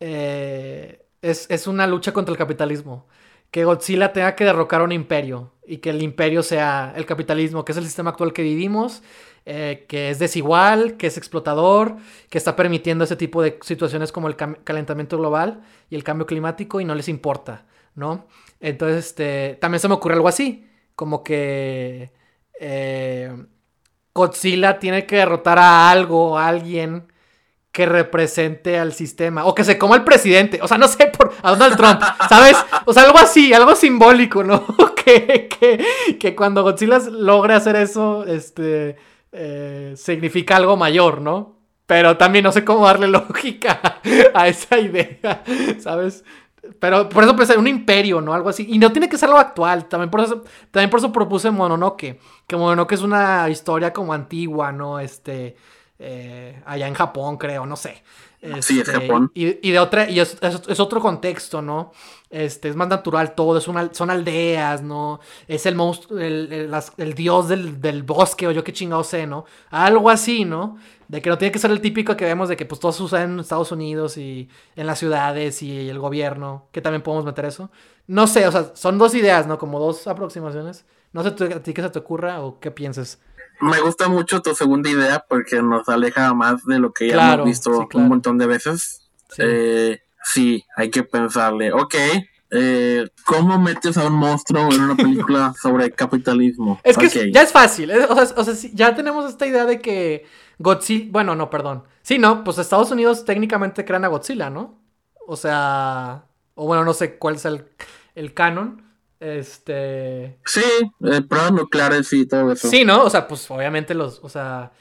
[0.00, 3.06] eh, es, es una lucha contra el capitalismo
[3.54, 7.64] que Godzilla tenga que derrocar a un imperio y que el imperio sea el capitalismo,
[7.64, 9.00] que es el sistema actual que vivimos,
[9.46, 11.96] eh, que es desigual, que es explotador,
[12.30, 16.80] que está permitiendo ese tipo de situaciones como el calentamiento global y el cambio climático
[16.80, 18.26] y no les importa, ¿no?
[18.60, 22.12] Entonces, este, también se me ocurre algo así, como que
[22.58, 23.36] eh,
[24.14, 27.12] Godzilla tiene que derrotar a algo, a alguien
[27.72, 29.44] que represente al sistema.
[29.44, 30.60] O que se coma el presidente.
[30.62, 32.00] O sea, no sé, por a Donald Trump.
[32.28, 32.56] ¿Sabes?
[32.86, 34.64] O sea, algo así, algo simbólico, ¿no?
[35.04, 38.96] que, que, que cuando Godzilla logre hacer eso, este.
[39.36, 41.56] Eh, significa algo mayor, ¿no?
[41.86, 44.00] Pero también no sé cómo darle lógica
[44.32, 45.42] a esa idea,
[45.80, 46.24] ¿sabes?
[46.78, 48.32] Pero por eso pensé un imperio, ¿no?
[48.32, 48.64] Algo así.
[48.68, 49.86] Y no tiene que ser algo actual.
[49.86, 52.20] También por eso, también por eso propuse Mononoke.
[52.46, 55.00] Que Mononoke es una historia como antigua, ¿no?
[55.00, 55.56] Este
[55.98, 58.02] eh, allá en Japón, creo, no sé.
[58.60, 59.30] Sí, es este, Japón.
[59.34, 60.38] Y, de otra, y es,
[60.78, 61.92] otro contexto, ¿no?
[62.30, 65.20] Este, es más natural todo, es son aldeas, ¿no?
[65.46, 69.44] Es el monstruo, el, dios del, bosque, o yo qué chingado sé, ¿no?
[69.70, 70.76] Algo así, ¿no?
[71.08, 73.22] De que no tiene que ser el típico que vemos de que pues todo sucede
[73.22, 77.70] en Estados Unidos y en las ciudades y el gobierno, que también podemos meter eso.
[78.06, 79.58] No sé, o sea, son dos ideas, ¿no?
[79.58, 80.84] Como dos aproximaciones.
[81.12, 83.20] No sé a ti qué se te ocurra o qué pienses.
[83.60, 87.46] Me gusta mucho tu segunda idea porque nos aleja más de lo que ya hemos
[87.46, 89.08] visto un montón de veces.
[89.30, 89.42] Sí.
[89.44, 91.94] Eh, sí, hay que pensarle, ok,
[92.50, 96.80] eh, ¿cómo metes a un monstruo en una película sobre capitalismo?
[96.84, 100.26] Es que ya es fácil, o sea, ya tenemos esta idea de que
[100.58, 101.84] Godzilla, bueno, no, perdón.
[102.02, 104.78] Sí, no, pues Estados Unidos técnicamente crean a Godzilla, ¿no?
[105.26, 107.64] O sea, o bueno, no sé cuál es el,
[108.14, 108.82] el canon.
[109.20, 110.38] Este.
[110.44, 110.62] Sí,
[111.04, 112.68] eh, pruebas nucleares y todo eso.
[112.68, 113.04] Sí, ¿no?
[113.04, 114.20] O sea, pues obviamente los.
[114.22, 114.72] O sea.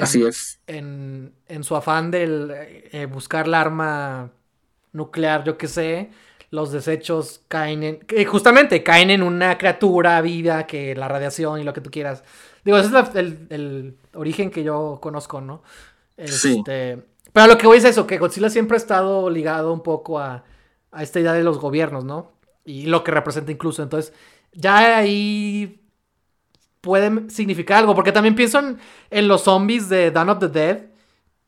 [0.00, 0.60] Así es.
[0.66, 4.30] En, su afán de eh, buscar la arma
[4.92, 6.10] nuclear, yo qué sé,
[6.50, 8.26] los desechos caen en.
[8.26, 12.22] justamente caen en una criatura viva que la radiación y lo que tú quieras.
[12.64, 13.14] Digo, ese es
[13.48, 15.62] el, origen que yo conozco, ¿no?
[16.26, 16.58] sí.
[16.58, 20.18] Este, pero lo que voy es eso, que Godzilla siempre ha estado ligado un poco
[20.18, 20.44] a,
[20.90, 22.32] a esta idea de los gobiernos, ¿no?
[22.64, 23.82] Y lo que representa incluso.
[23.82, 24.12] Entonces,
[24.52, 25.80] ya ahí
[26.80, 28.60] puede significar algo, porque también pienso
[29.10, 30.86] en, los zombies de Dawn of the Dead,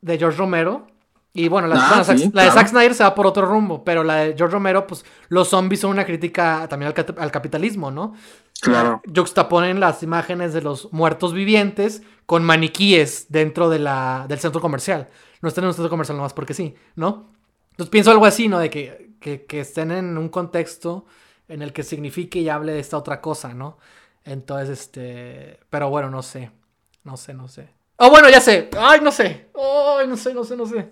[0.00, 0.86] de George Romero.
[1.34, 4.34] Y bueno, la, ah, de Zack Snyder se va por otro rumbo, pero la de
[4.36, 8.12] George Romero, pues los zombies son una crítica también al, capitalismo, ¿no?
[8.60, 9.00] Claro.
[9.14, 15.08] Juxtaponen las imágenes de los muertos vivientes con maniquíes dentro de la, del centro comercial.
[15.40, 17.32] No están en un centro comercial nomás porque sí, ¿no?
[17.70, 18.58] Entonces pienso algo así, ¿no?
[18.58, 21.06] De que que, estén en un contexto
[21.48, 23.78] en el que signifique y hable de esta otra cosa, ¿no?
[24.24, 26.50] Entonces, este, pero bueno, no sé,
[27.04, 27.70] no sé, no sé.
[27.96, 28.68] Oh, bueno, ya sé.
[28.78, 29.48] Ay, no sé.
[29.54, 30.90] Ay, no sé, no sé, no sé.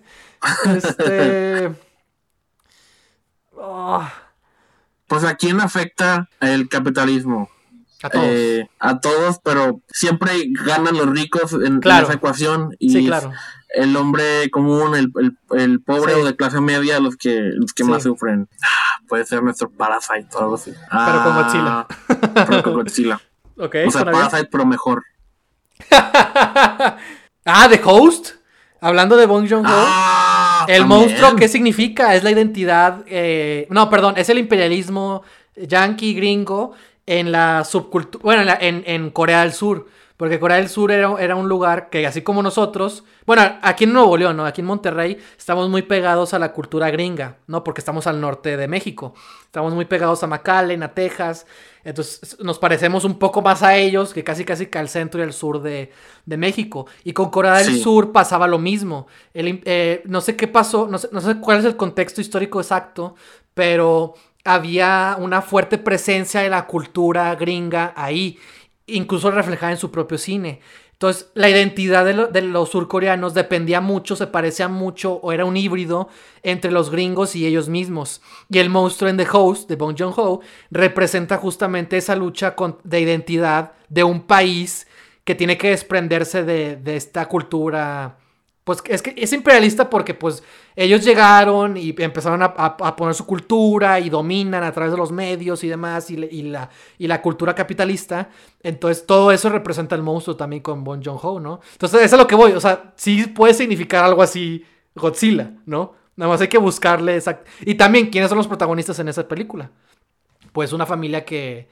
[0.74, 1.72] Este.
[3.62, 4.10] Ah.
[5.06, 7.50] Pues a quién afecta el capitalismo.
[8.02, 8.24] A todos.
[8.26, 10.32] Eh, a todos, pero siempre
[10.64, 12.74] ganan los ricos en, esa ecuación.
[12.78, 13.32] Y sí, claro
[13.74, 15.12] el hombre común, el,
[15.56, 18.48] el, pobre o de clase media, los que, los que más sufren.
[18.62, 20.72] Ah, puede ser nuestro Parasite o algo así.
[20.90, 21.86] pero con Godzilla.
[21.88, 23.20] Ah, pero con Godzilla.
[23.56, 25.04] okay, o sea, Parasite, pero mejor.
[25.90, 26.98] ah,
[27.68, 28.32] The Host.
[28.82, 29.68] Hablando de Bong Joon-ho.
[29.70, 32.14] Ah, el monstruo, ¿qué significa?
[32.14, 33.04] Es la identidad.
[33.06, 35.22] Eh, no, perdón, es el imperialismo
[35.54, 36.72] yankee gringo
[37.04, 38.22] en la subcultura.
[38.22, 39.86] Bueno, en, en Corea del Sur.
[40.20, 43.94] Porque Corea del Sur era, era, un lugar que, así como nosotros, bueno, aquí en
[43.94, 44.44] Nuevo León, ¿no?
[44.44, 47.64] Aquí en Monterrey, estamos muy pegados a la cultura gringa, ¿no?
[47.64, 49.14] Porque estamos al norte de México.
[49.46, 51.46] Estamos muy pegados a McAllen, a Texas.
[51.84, 55.22] Entonces nos parecemos un poco más a ellos que casi casi que al centro y
[55.22, 55.90] al sur de,
[56.26, 56.86] México.
[57.02, 59.06] Y con Corea del Sur pasaba lo mismo.
[59.32, 62.60] El, eh, no sé qué pasó, no sé, no sé cuál es el contexto histórico
[62.60, 63.14] exacto,
[63.54, 68.38] pero había una fuerte presencia de la cultura gringa ahí
[68.90, 70.60] incluso reflejada en su propio cine.
[71.00, 76.10] Entonces, la identidad de, los surcoreanos dependía mucho, se parecía mucho o era un híbrido
[76.42, 78.20] entre los gringos y ellos mismos.
[78.50, 83.72] Y el monstruo en The Host de Bong Joon-ho representa justamente esa lucha de identidad
[83.88, 84.86] de un país
[85.24, 88.18] que tiene que desprenderse de, esta cultura
[88.70, 90.44] pues es que es imperialista porque pues
[90.76, 95.64] ellos llegaron y empezaron a, poner su cultura y dominan a través de los medios
[95.64, 98.28] y demás y, la, y la cultura capitalista.
[98.62, 101.60] Entonces todo eso representa el monstruo también con Bon Joon-ho, ¿no?
[101.72, 105.94] Entonces eso es lo que voy, o sea, sí puede significar algo así Godzilla, ¿no?
[106.14, 107.40] Nada más hay que buscarle esa...
[107.62, 109.72] Y también, ¿quiénes son los protagonistas en esa película?
[110.52, 111.68] Pues una familia que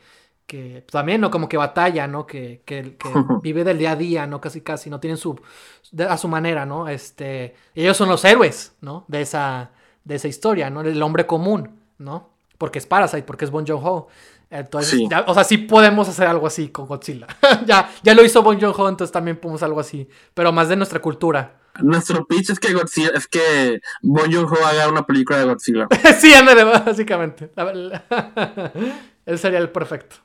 [0.48, 1.30] que también, ¿no?
[1.30, 2.26] Como que batalla, ¿no?
[2.26, 2.96] Que, que,
[3.42, 4.40] vive del día a día, ¿no?
[4.40, 4.98] Casi, casi, ¿no?
[4.98, 5.38] Tienen su,
[6.08, 6.88] a su manera, ¿no?
[6.88, 9.04] Este, ellos son los héroes, ¿no?
[9.06, 9.70] De esa,
[10.04, 10.80] de esa historia, ¿no?
[10.80, 12.30] El hombre común, ¿no?
[12.56, 14.08] Porque es Parasite, porque es Bon Joon-ho.
[14.50, 17.26] Entonces, o sea, sí podemos hacer algo así con Godzilla.
[17.66, 20.08] ya, ya lo hizo Bon Joon-ho, entonces también podemos algo así.
[20.32, 21.60] Pero más de nuestra cultura.
[21.80, 25.86] Nuestro pitch es que Godzilla, es que Bon Joon-ho haga una película de Godzilla.
[26.18, 27.52] sí, ándale, básicamente.
[29.26, 30.16] Él sería el perfecto.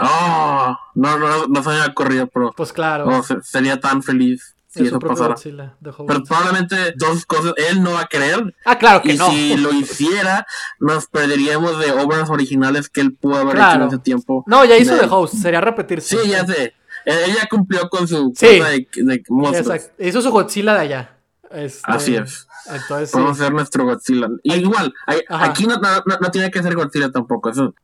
[0.00, 2.52] Oh, no, no, no había corrido, pero.
[2.56, 3.22] Pues claro.
[3.42, 5.36] sería tan feliz si eso pasara.
[6.06, 7.54] pero probablemente dos cosas.
[7.70, 8.54] Él no va a querer.
[8.64, 10.46] Ah, claro que y si lo hiciera,
[10.80, 14.44] nos perderíamos de obras originales que él pudo haber hecho en ese tiempo.
[14.46, 15.00] No, ya hizo de...
[15.02, 16.16] The Host, sería repetirse.
[16.16, 16.74] Sí, ya sé.
[17.04, 18.58] Ella cumplió con su sí.
[18.58, 19.22] cosa de,
[19.58, 20.02] Exacto.
[20.02, 21.10] Hizo su Godzilla de allá.
[21.50, 22.48] Este, Así es.
[22.66, 24.28] Entonces, Podemos hacer nuestro Godzilla.
[24.42, 24.92] igual,
[25.28, 27.50] aquí no, no, no, tiene que ser Godzilla tampoco.
[27.50, 27.74] Eso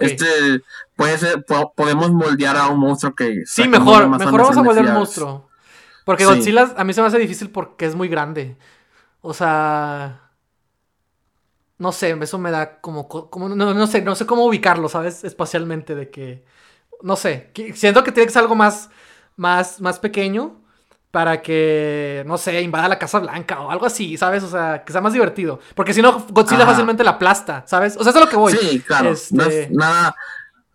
[0.00, 0.62] este
[0.96, 3.42] puede ser, podemos moldear a un monstruo que.
[3.46, 5.48] Sí, mejor, mejor vamos a moldear un monstruo.
[6.04, 8.56] Porque Godzilla a mí se me hace difícil porque es muy grande.
[9.20, 10.30] O sea.
[11.78, 13.08] No sé, eso me da como.
[13.08, 15.24] como no, sé, no sé cómo ubicarlo, ¿sabes?
[15.24, 16.44] Espacialmente, de que.
[17.02, 17.50] No sé.
[17.74, 18.90] Siento que tiene que ser algo más.
[19.36, 20.59] Más, más pequeño
[21.10, 24.44] para que, no sé, invada la Casa Blanca o algo así, ¿sabes?
[24.44, 25.58] O sea, que sea más divertido.
[25.74, 27.96] Porque si no, Godzilla fácilmente la aplasta, ¿sabes?
[27.96, 28.52] O sea, eso es lo que voy.
[28.52, 29.10] Sí, claro.
[29.30, 30.14] No es este, nada.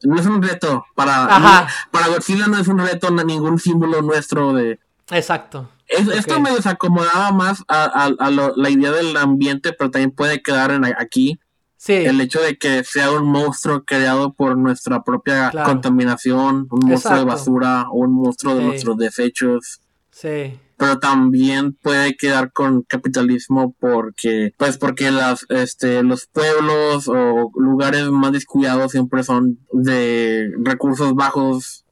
[0.03, 0.85] No es un reto.
[0.93, 4.79] Para, para Godzilla no es un reto, ningún símbolo nuestro de.
[5.11, 5.69] Exacto.
[5.87, 8.09] Esto me desacomodaba más a,
[8.55, 11.39] la idea del ambiente, pero también puede quedar en, aquí.
[11.77, 11.93] Sí.
[11.93, 17.25] El hecho de que sea un monstruo creado por nuestra propia contaminación, un monstruo de
[17.25, 19.81] basura o un monstruo de nuestros desechos.
[20.15, 20.57] Sí.
[20.77, 28.05] Pero también puede quedar con capitalismo porque, pues porque las, este, los pueblos o lugares
[28.07, 31.83] más descuidados siempre son de recursos bajos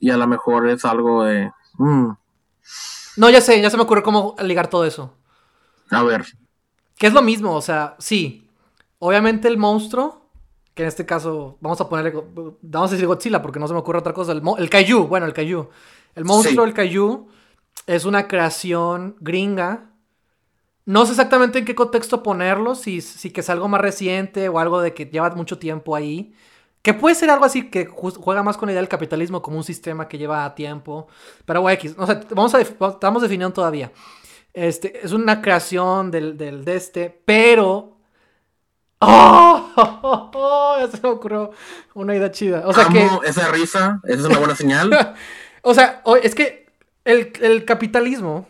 [0.00, 1.52] y a lo mejor es algo de...
[1.78, 2.08] Mm.
[3.16, 5.14] No, ya sé, ya se me ocurre cómo ligar todo eso.
[5.90, 6.26] A ver.
[6.96, 8.48] Que es lo mismo, o sea, sí.
[8.98, 10.28] Obviamente el monstruo,
[10.74, 12.20] que en este caso vamos a ponerle,
[12.62, 15.26] vamos a decir Godzilla porque no se me ocurre otra cosa, el, el Kaiju, bueno,
[15.26, 15.68] el Kaiju.
[16.16, 17.28] El monstruo, el Kaiju
[17.86, 19.90] es una creación gringa.
[20.86, 24.58] No sé exactamente en qué contexto ponerlo, si, si que es algo más reciente o
[24.58, 26.34] algo de que lleva mucho tiempo ahí.
[26.82, 29.64] Que puede ser algo así que juega más con la idea del capitalismo como un
[29.64, 31.08] sistema que lleva tiempo.
[31.44, 31.94] Pero bueno, X.
[31.98, 33.92] O sea, vamos a estamos definiendo todavía.
[34.54, 37.98] Este, es una creación del, del de este, pero.
[39.00, 40.76] ¡Oh!
[40.80, 41.50] Ya se me ocurrió
[41.94, 42.62] una idea chida.
[42.66, 43.06] O sea que.
[43.26, 45.14] Esa risa, esa es una buena señal.
[45.62, 46.59] o sea, es que
[47.04, 48.46] el, capitalismo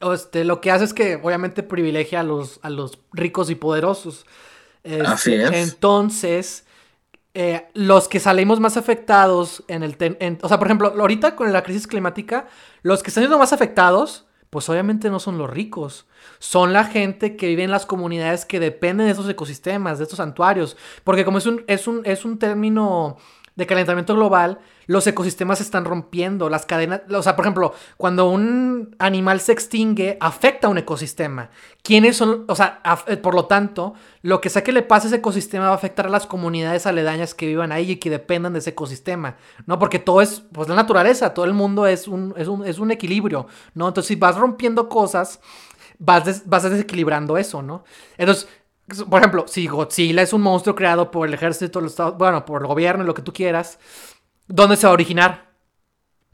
[0.00, 4.26] este, lo que hace es que obviamente privilegia a los, a los ricos y poderosos.
[4.82, 5.50] Este, Así es.
[5.52, 6.64] Entonces,
[7.34, 9.96] eh, los que salimos más afectados en el...
[10.42, 12.48] o sea, por ejemplo, ahorita con la crisis climática,
[12.82, 16.06] los que están siendo más afectados, pues obviamente no son los ricos.
[16.40, 20.16] Son la gente que vive en las comunidades que dependen de esos ecosistemas, de estos
[20.16, 20.76] santuarios.
[21.04, 23.16] Porque como es un, es un, es un término
[23.54, 24.58] de calentamiento global,
[24.90, 29.52] los ecosistemas se están rompiendo, las cadenas, o sea, por ejemplo, cuando un animal se
[29.52, 31.50] extingue, afecta a un ecosistema.
[31.84, 32.44] ¿Quiénes son?
[32.48, 35.66] O sea, eh, por lo tanto, lo que sea que le pase a ese ecosistema
[35.66, 38.70] va a afectar a las comunidades aledañas que vivan ahí y que dependan de ese
[38.70, 39.78] ecosistema, ¿no?
[39.78, 42.90] Porque todo es, pues la naturaleza, todo el mundo es un, es un, es un
[42.90, 43.86] equilibrio, ¿no?
[43.86, 45.38] Entonces, si vas rompiendo cosas,
[46.00, 47.84] vas, vas desequilibrando eso, ¿no?
[48.18, 48.48] Entonces,
[49.08, 51.80] por ejemplo, si Godzilla es un monstruo creado por el ejército,
[52.18, 53.78] bueno, por el gobierno, lo que tú quieras,
[54.50, 55.50] ¿dónde se va a originar?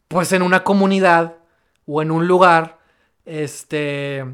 [0.09, 1.37] Pues en una comunidad
[1.87, 2.79] o en un lugar,
[3.25, 4.25] este,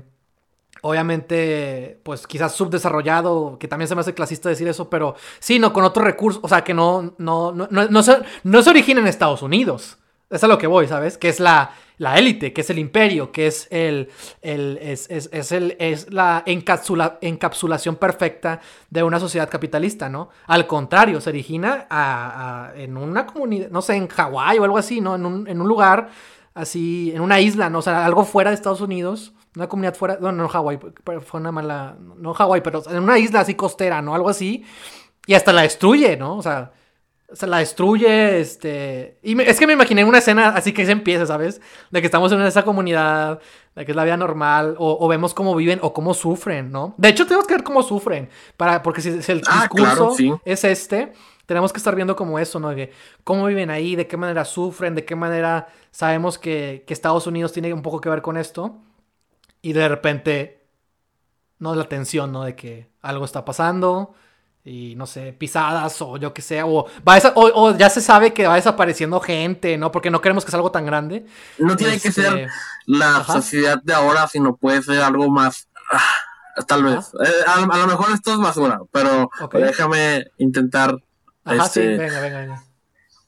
[0.82, 5.72] obviamente, pues quizás subdesarrollado, que también se me hace clasista decir eso, pero sí, no,
[5.72, 9.00] con otros recursos, o sea, que no, no, no, no, no, se, no se origina
[9.00, 9.98] en Estados Unidos.
[10.32, 11.18] Es a lo que voy, ¿sabes?
[11.18, 14.08] Que es la, la élite, que es el imperio, que es el,
[14.40, 20.30] el es, es, el, es la encapsula, encapsulación perfecta de una sociedad capitalista, ¿no?
[20.46, 21.86] Al contrario, se origina
[22.74, 25.14] en una comunidad, no sé, en Hawái o algo así, ¿no?
[25.14, 26.08] En un, en un, lugar
[26.54, 27.80] así, en una isla, ¿no?
[27.80, 30.78] O sea, algo fuera de Estados Unidos, una comunidad fuera, no, no Hawái,
[31.20, 34.14] fue una mala, no Hawái, pero en una isla así costera, ¿no?
[34.14, 34.64] Algo así,
[35.26, 36.38] y hasta la destruye, ¿no?
[36.38, 36.72] O sea
[37.34, 39.18] se la destruye, este...
[39.22, 41.60] Y me- es que me imaginé una escena así que se empieza, ¿sabes?
[41.90, 43.40] De que estamos en esa comunidad,
[43.74, 46.94] de que es la vida normal, o, o vemos cómo viven o cómo sufren, ¿no?
[46.98, 50.14] De hecho, tenemos que ver cómo sufren, para, porque si, si el Ah, discurso claro,
[50.14, 50.32] sí.
[50.44, 51.12] es este,
[51.46, 52.70] tenemos que estar viendo como eso, ¿no?
[52.70, 52.92] De
[53.24, 57.52] cómo viven ahí, de qué manera sufren, de qué manera sabemos que, que Estados Unidos
[57.52, 58.78] tiene un poco que ver con esto,
[59.60, 60.66] y de repente,
[61.58, 62.44] no la tensión, ¿no?
[62.44, 64.14] De que algo está pasando
[64.64, 68.00] y no sé, pisadas o yo que sé, o, va desa- o, o ya se
[68.00, 69.90] sabe que va desapareciendo gente, ¿no?
[69.90, 71.26] Porque no queremos que sea algo tan grande.
[71.58, 72.48] No tiene que Este, ser
[72.86, 73.32] la ajá.
[73.34, 75.68] sociedad de ahora, sino puede ser algo más.
[75.92, 77.10] ah, tal vez.
[77.24, 80.96] Eh, a, a lo mejor esto es basura, pero déjame intentar.
[81.44, 82.62] Ajá, sí, este, venga, venga, venga.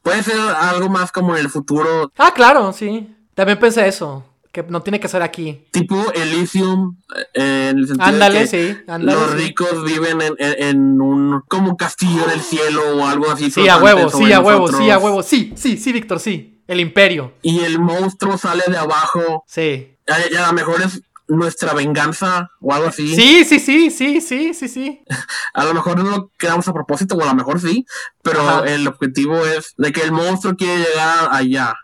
[0.03, 3.11] Puede ser algo más como en el futuro, Ah, claro, sí.
[3.35, 5.67] También pensé eso, que no tiene que ser aquí.
[5.71, 6.97] tipo Elysium,
[7.35, 9.19] eh, en el sentido Ándale, de que sí, ándale.
[9.21, 9.37] los sí.
[9.37, 13.51] ricos viven en, en- en un como castillo en el cielo o algo así.
[13.51, 15.23] Sí, a huevo, sí, a huevo, sí, a huevo.
[15.23, 16.62] Sí, sí, sí, Víctor, sí.
[16.67, 17.35] El imperio.
[17.43, 19.45] Y el monstruo sale de abajo.
[19.47, 19.99] Sí.
[20.09, 23.14] A, a lo mejor es nuestra venganza o algo así.
[23.14, 25.03] Sí, sí, sí, sí, sí, sí, sí.
[25.55, 27.85] A lo mejor no lo quedamos a propósito, o a lo mejor sí,
[28.23, 28.64] pero Ajá.
[28.67, 31.75] el objetivo es de que el monstruo quiere llegar allá,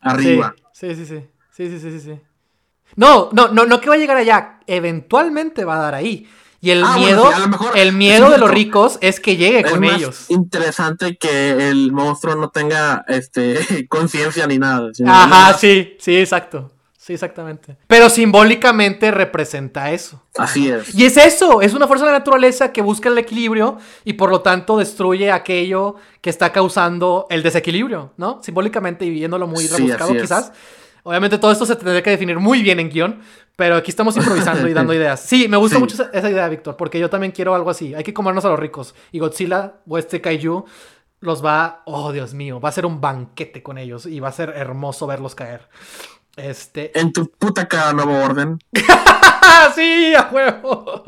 [0.00, 0.54] arriba.
[0.72, 1.24] Sí, sí, sí, sí,
[1.68, 2.20] sí, sí, sí, sí.
[2.96, 4.60] No, no, no, no que va a llegar allá.
[4.66, 6.28] Eventualmente va a dar ahí.
[6.60, 9.60] Y el Ah, bueno, miedo, sí, mejor- el miedo de los ricos es que llegue
[9.60, 10.26] Es con más ellos.
[10.28, 13.56] interesante que el monstruo no tenga este
[13.88, 14.90] conciencia ni nada.
[15.06, 16.70] Ajá, nada sí, sí, exacto.
[16.96, 17.76] Sí, exactamente.
[17.88, 20.22] Pero simbólicamente representa eso.
[20.38, 20.94] Así es.
[20.94, 24.30] Y es eso, es una fuerza de la naturaleza que busca el equilibrio y por
[24.30, 28.40] lo tanto destruye aquello que está causando el desequilibrio, ¿no?
[28.40, 30.52] Simbólicamente y viéndolo muy Sí, rebuscado es.
[31.04, 33.20] Obviamente todo esto se tendría que definir muy bien en guion,
[33.56, 35.20] pero aquí estamos improvisando y dando ideas.
[35.20, 35.80] Sí, me gusta Sí.
[35.80, 37.94] mucho esa, esa idea, Víctor, porque yo también quiero algo así.
[37.94, 38.94] Hay que comernos a los ricos.
[39.10, 40.64] Y Godzilla o este Kaiju
[41.20, 44.32] los va, oh Dios mío, va a ser un banquete con ellos y va a
[44.32, 45.68] ser hermoso verlos caer.
[46.36, 48.58] Este, En tu puta cara, nuevo orden.
[48.88, 50.14] ¡Ah, sí!
[50.16, 51.04] ¡A huevo!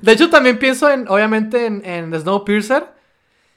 [0.00, 2.86] De hecho, también pienso en, obviamente, en, en Snowpiercer.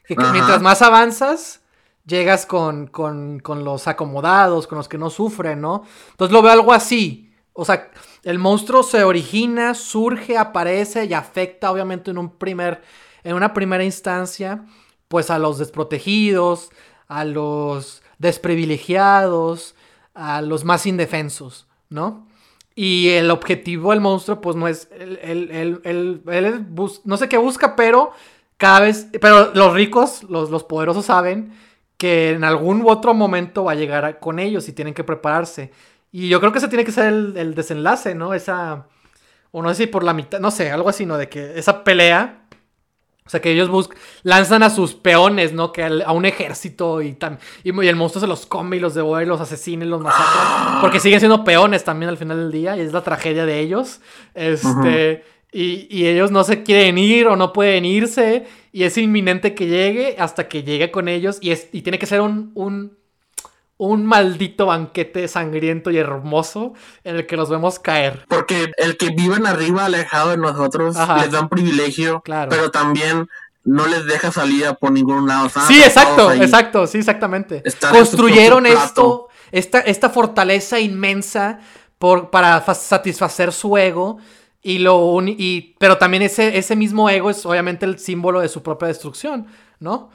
[0.06, 1.62] Que, mientras más avanzas,
[2.06, 5.84] llegas con, con, con los acomodados, con los que no sufren, ¿no?
[6.12, 7.32] Entonces lo veo algo así.
[7.54, 7.92] O sea,
[8.24, 12.82] el monstruo se origina, surge, aparece y afecta, obviamente, en un primer.
[13.24, 14.66] En una primera instancia.
[15.08, 16.70] Pues a los desprotegidos,
[17.08, 19.76] a los desprivilegiados,
[20.13, 22.28] a los más indefensos, ¿no?
[22.76, 24.89] Y el objetivo del monstruo, pues no es.
[25.00, 26.66] Él, él- él- él-
[27.04, 28.12] no sé qué busca, pero
[28.58, 29.08] cada vez.
[29.22, 31.54] Pero los ricos, los, los poderosos saben
[32.04, 35.72] que en algún otro momento va a llegar a- con ellos y tienen que prepararse.
[36.12, 38.34] Y yo creo que ese tiene que ser el, el desenlace, ¿no?
[38.34, 38.88] Esa.
[39.52, 41.18] O no sé si por la mitad, no sé, algo así, ¿no?
[41.18, 42.42] De que esa pelea.
[43.26, 45.72] O sea, que ellos buscan, lanzan a sus peones, ¿no?
[45.72, 48.80] Que al- a un ejército y, tam- y, y el monstruo se los come y
[48.82, 50.80] los devora y los asesina y los masacra.
[50.82, 54.02] Porque siguen siendo peones también al final del día y es la tragedia de ellos.
[54.34, 59.54] Este, y, y ellos no se quieren ir o no pueden irse y es inminente
[59.54, 62.98] que llegue hasta que llegue con ellos y, es, y tiene que ser un, un,
[63.78, 68.26] un maldito banquete sangriento y hermoso en el que los vemos caer.
[68.28, 71.18] Porque el que viven arriba, alejado de nosotros, Ajá.
[71.20, 72.50] les da un privilegio, Claro.
[72.50, 73.28] pero también
[73.63, 75.48] no les deja salida por ningún lado.
[75.48, 76.42] Están Sí, exacto, ahí.
[76.42, 77.62] exacto, sí, exactamente.
[77.66, 81.60] Están Construyeron esto, esta, esta fortaleza inmensa
[81.98, 84.18] por, para fa- satisfacer su ego.
[84.65, 88.63] Y lo y, pero también ese, ese mismo ego es obviamente el símbolo de su
[88.63, 89.45] propia destrucción,
[89.82, 90.10] ¿no?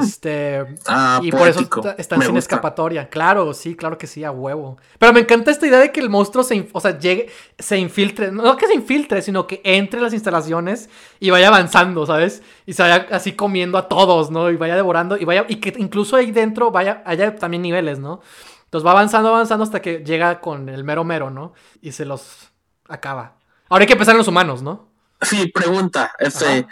[0.00, 0.64] Este.
[0.86, 2.38] Ah, y por eso están sin gusta.
[2.38, 3.08] escapatoria.
[3.08, 4.76] Claro, sí, claro que sí, a huevo.
[5.00, 8.30] Pero me encanta esta idea de que el monstruo se, o sea, llegue, se infiltre.
[8.30, 12.44] No que se infiltre, sino que entre en las instalaciones y vaya avanzando, ¿sabes?
[12.66, 14.48] Y se vaya así comiendo a todos, ¿no?
[14.48, 15.16] Y vaya devorando.
[15.16, 15.44] Y vaya.
[15.48, 18.20] Y que incluso ahí dentro vaya, haya también niveles, ¿no?
[18.66, 21.52] Entonces va avanzando, avanzando hasta que llega con el mero mero, ¿no?
[21.82, 22.52] Y se los
[22.86, 23.37] acaba.
[23.68, 24.88] Ahora hay que pensar en los humanos, ¿no?
[25.20, 26.12] Sí, pregunta.
[26.18, 26.66] Este,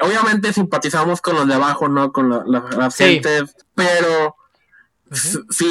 [0.00, 2.12] obviamente simpatizamos con los de abajo, ¿no?
[2.12, 3.20] Con la- la- Sí.
[3.74, 4.36] pero
[5.10, 5.66] si,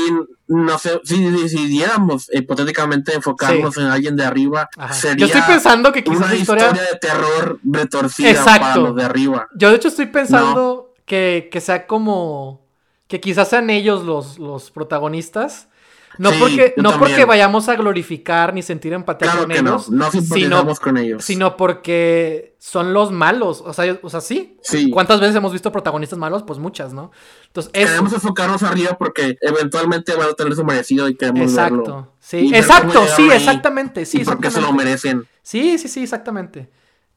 [0.47, 4.93] no sé, si decidiéramos hipotéticamente enfocarnos en alguien de arriba, Ajá.
[4.95, 6.71] sería Yo estoy pensando que quizás una historia...
[6.71, 8.61] de terror retorcida Exacto.
[8.61, 9.47] para los de arriba.
[9.55, 12.65] Yo de hecho estoy pensando que, que sea como...
[13.07, 15.69] Que quizás sean ellos los, los protagonistas.
[16.17, 19.89] No, Sí, porque, no porque vayamos a glorificar ni sentir empatía Claro con que ellos.
[19.89, 21.23] no sino, con ellos.
[21.23, 23.61] sino porque son los malos.
[23.65, 24.57] O sea, o sea, sí.
[24.61, 24.89] Sí.
[24.89, 26.43] ¿Cuántas veces hemos visto protagonistas malos?
[26.43, 27.11] Pues muchas, ¿no?
[27.47, 27.71] Entonces.
[27.71, 31.79] Queremos enfocarnos arriba porque eventualmente van a tener su merecido y queremos verlo.
[31.79, 32.13] Exacto.
[32.19, 34.05] Sí, Y ver exacto, sí, exactamente.
[34.05, 35.25] Sí, y por qué se lo merecen.
[35.41, 36.69] Sí, sí, sí, exactamente.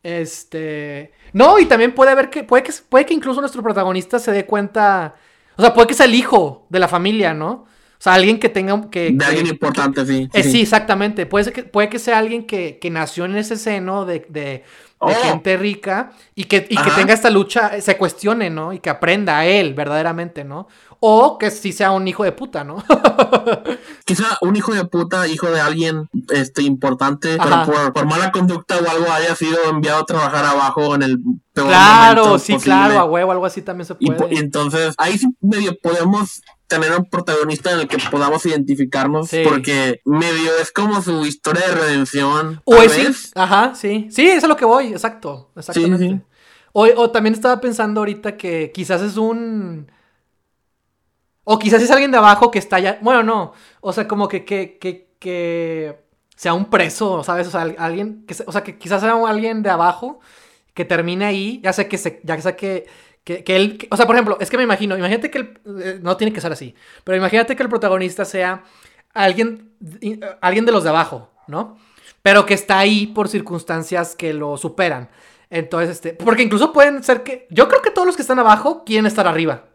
[0.02, 1.12] Este.
[1.32, 2.44] No, y también puede haber que.
[2.44, 5.14] Puede que, puede que incluso nuestro protagonista se dé cuenta.
[5.56, 7.66] O sea, puede que sea el hijo de la familia, ¿no?
[8.00, 8.88] O sea, alguien que tenga...
[8.88, 10.26] Que, de alguien importante, sí.
[10.32, 10.62] Eh, sí.
[10.62, 11.26] exactamente.
[11.26, 14.64] Puede, que, puede que sea alguien que, que nació en ese seno de, de,
[15.00, 15.10] oh.
[15.10, 18.72] gente rica y, que, y que tenga esta lucha, se cuestione, ¿no?
[18.72, 20.66] Y que aprenda a él verdaderamente, ¿no?
[20.98, 22.82] O que sí sea un hijo de puta, ¿no?
[24.06, 28.78] Quizá un hijo de puta, hijo de alguien este, importante, pero por, por, mala conducta
[28.78, 31.18] o algo haya sido enviado a trabajar abajo en el
[31.52, 34.34] peor Claro, sí, claro, a huevo, algo así también se puede.
[34.34, 36.40] Y, entonces, ahí sí medio podemos
[36.70, 41.74] tener un protagonista en el que podamos identificarnos porque medio es como su historia de
[41.74, 42.62] redención.
[42.64, 44.08] O es, ajá, sí.
[44.10, 46.22] Sí, eso es lo que voy, exacto, exactamente.
[46.72, 49.90] O, o, también estaba pensando ahorita que quizás es un
[51.44, 52.98] o quizás es alguien de abajo que está ya.
[53.02, 53.52] Bueno, no.
[53.80, 55.98] O sea, como que, que, que, que
[56.36, 57.48] sea un preso, ¿sabes?
[57.48, 58.24] O sea, alguien.
[58.24, 60.20] Que, o sea, que quizás sea alguien de abajo
[60.74, 61.60] que termine ahí.
[61.64, 62.86] Ya sé que se, ya sé que.
[63.30, 66.00] Que, que él, o sea, por ejemplo, es que me imagino, imagínate que el, eh,
[66.02, 66.74] no tiene que ser así,
[67.04, 68.64] pero imagínate que el protagonista sea
[69.14, 69.72] alguien,
[70.40, 71.78] alguien de los de abajo, ¿no?
[72.22, 75.10] Pero que está ahí por circunstancias que lo superan.
[75.48, 78.82] Entonces, este, porque incluso pueden ser que, yo creo que todos los que están abajo
[78.84, 79.66] quieren estar arriba.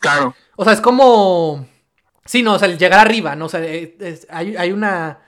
[0.00, 0.34] Claro.
[0.56, 1.68] O sea, es como.
[2.24, 3.44] Sí, no, o sea, el llegar arriba, ¿no?
[3.44, 5.20] O sea, eh, hay, hay, una.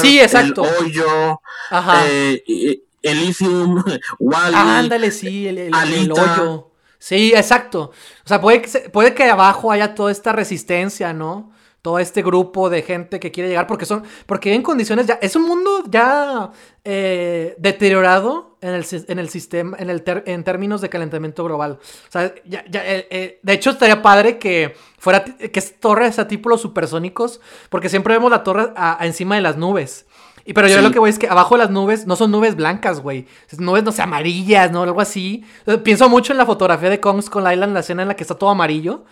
[0.00, 0.64] sí, exacto.
[0.64, 1.42] El hoyo.
[1.68, 2.04] Ajá.
[2.08, 3.82] Eh, Elysium,
[4.18, 4.54] Wally.
[4.54, 6.70] Ándale, sí, el, el, el, hoyo.
[6.98, 7.92] Sí, exacto.
[8.24, 11.52] O sea, puede que, puede que abajo haya toda esta resistencia, ¿no?
[11.82, 15.34] todo este grupo de gente que quiere llegar porque son porque en condiciones ya es
[15.34, 16.50] un mundo ya
[16.84, 22.12] eh, deteriorado en el, en el sistema en el en términos de calentamiento global o
[22.12, 26.28] sea ya, ya eh, eh, de hecho estaría padre que fuera que es torres a
[26.28, 27.40] tipo los supersónicos
[27.70, 30.06] porque siempre vemos la torre encima de las nubes
[30.44, 32.56] y pero yo lo que voy es que abajo de las nubes no son nubes
[32.56, 33.26] blancas, güey.
[33.58, 34.82] Nubes, no sé, amarillas, ¿no?
[34.82, 35.44] Algo así.
[35.84, 38.24] Pienso mucho en la fotografía de Kongs con Laila en la escena en la que
[38.24, 39.04] está todo amarillo.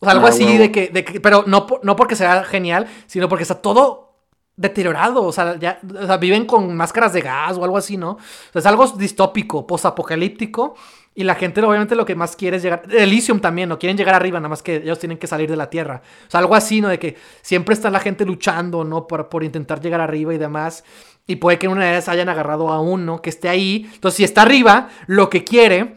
[0.00, 2.88] O sea, algo ah, así de, que, de que, pero no, no porque sea genial,
[3.06, 4.16] sino porque está todo
[4.56, 5.22] deteriorado.
[5.22, 8.12] O sea, ya, o sea, viven con máscaras de gas o algo así, ¿no?
[8.12, 8.18] O
[8.52, 10.74] sea, es algo distópico, posapocalíptico.
[11.14, 12.82] Y la gente obviamente lo que más quiere es llegar.
[12.90, 13.78] Elysium también, ¿no?
[13.78, 16.02] Quieren llegar arriba, nada más que ellos tienen que salir de la Tierra.
[16.26, 16.88] O sea, algo así, ¿no?
[16.88, 19.06] De que siempre está la gente luchando, ¿no?
[19.06, 20.84] Por, por intentar llegar arriba y demás.
[21.26, 23.90] Y puede que en una de esas hayan agarrado a uno que esté ahí.
[23.94, 25.96] Entonces, si está arriba, lo que quiere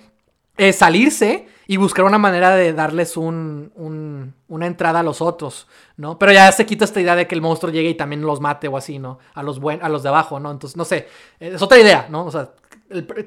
[0.57, 5.68] es salirse y buscar una manera de darles un, un, una entrada a los otros,
[5.97, 6.20] ¿no?
[6.20, 8.68] Pero ya se quita esta idea de que el monstruo llegue y también los mate
[8.68, 9.20] o así, ¿no?
[9.34, 10.51] A los, buen, a los de abajo, ¿no?
[10.51, 11.07] Entonces, no sé,
[11.39, 12.26] es otra idea, ¿no?
[12.26, 12.51] O sea,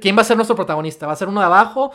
[0.01, 1.07] ¿quién va a ser nuestro protagonista?
[1.07, 1.93] ¿Va a ser uno de abajo?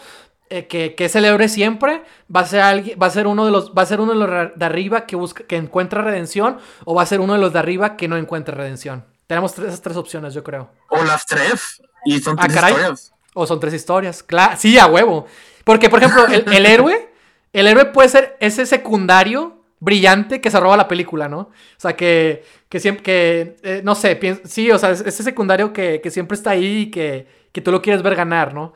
[0.49, 2.03] Eh, que, que celebre siempre,
[2.33, 4.19] va a ser alguien, va a ser uno de los, va a ser uno de
[4.19, 7.53] los de arriba que busca, que encuentra redención, o va a ser uno de los
[7.53, 9.05] de arriba que no encuentra redención.
[9.25, 10.69] Tenemos esas tres opciones, yo creo.
[10.89, 11.81] O las tres.
[12.05, 13.13] Y son ah, tres historias.
[13.33, 14.21] O son tres historias.
[14.21, 15.25] Claro, sí, a huevo.
[15.63, 17.09] Porque, por ejemplo, el, héroe,
[17.51, 21.39] el héroe puede ser ese secundario brillante que se roba la película, ¿no?
[21.39, 25.99] O sea, que, que siempre, que, eh, no sé, sí, o sea, ese secundario que,
[26.01, 28.73] que siempre está ahí y que, que, tú lo quieres ver ganar, ¿no?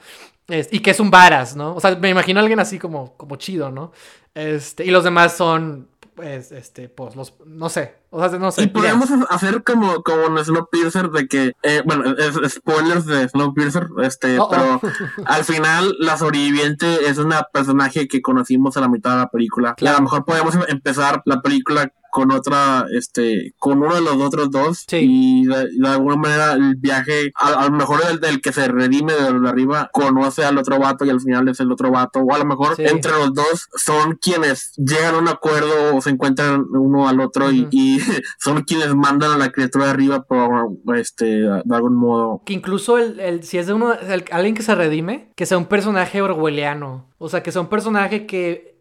[0.49, 1.75] y que es un varas, ¿no?
[1.75, 3.91] O sea, me imagino a alguien así como, como chido, ¿no?
[4.34, 8.63] Este, y los demás son pues, este, pues, los, no sé, o sea, no sé.
[8.63, 13.88] Y podemos hacer como, como en Snowpiercer de que, eh, bueno, es, spoilers de Snowpiercer,
[14.01, 14.82] este, pero
[15.25, 19.75] al final la sobreviviente es una personaje que conocimos a la mitad de la película.
[19.78, 24.15] Y a lo mejor podemos empezar la película con otra, este, con uno de los
[24.15, 24.86] otros dos.
[24.91, 29.32] Y de, alguna manera el viaje, a, lo mejor el del que se redime de
[29.32, 32.22] los de arriba, conoce al otro vato y al final es el otro vato.
[32.22, 36.09] O a lo mejor entre los dos son quienes llegan a un acuerdo o se
[36.09, 37.99] encuentran uno al otro y,
[38.39, 42.41] son quienes mandan a la criatura de arriba por, este, de algún modo.
[42.47, 43.93] Que incluso el, si es de uno,
[44.32, 47.13] alguien que se redime, que sea un personaje orwelliano.
[47.20, 48.76] O sea, que sea un personaje que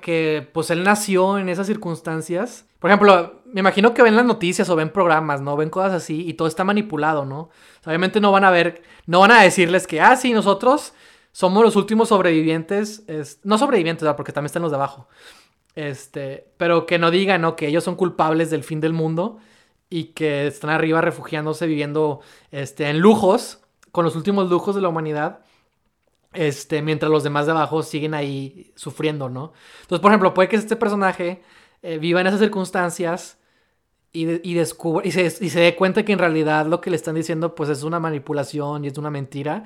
[0.00, 2.66] que pues él nació en esas circunstancias.
[2.78, 5.56] Por ejemplo, me imagino que ven las noticias o ven programas, ¿no?
[5.56, 7.50] Ven cosas así y todo está manipulado, ¿no?
[7.86, 10.94] obviamente no van a ver, no van a decirles que, ah, sí, nosotros
[11.32, 13.04] somos los últimos sobrevivientes,
[13.42, 15.08] no sobrevivientes, porque también están los de abajo.
[15.74, 17.56] Este, pero que no digan, ¿no?
[17.56, 19.38] Que ellos son culpables del fin del mundo
[19.90, 22.20] y que están arriba refugiándose, viviendo
[22.50, 23.60] este, en lujos,
[23.92, 25.40] con los últimos lujos de la humanidad.
[26.34, 29.52] Este, mientras los demás de abajo siguen ahí sufriendo, ¿no?
[29.82, 31.42] Entonces, por ejemplo, puede que este personaje
[31.82, 33.38] eh, viva en esas circunstancias
[34.12, 34.64] y, y, y,
[35.12, 37.82] se, y se dé cuenta que en realidad lo que le están diciendo pues es
[37.82, 39.64] una manipulación y es una mentira.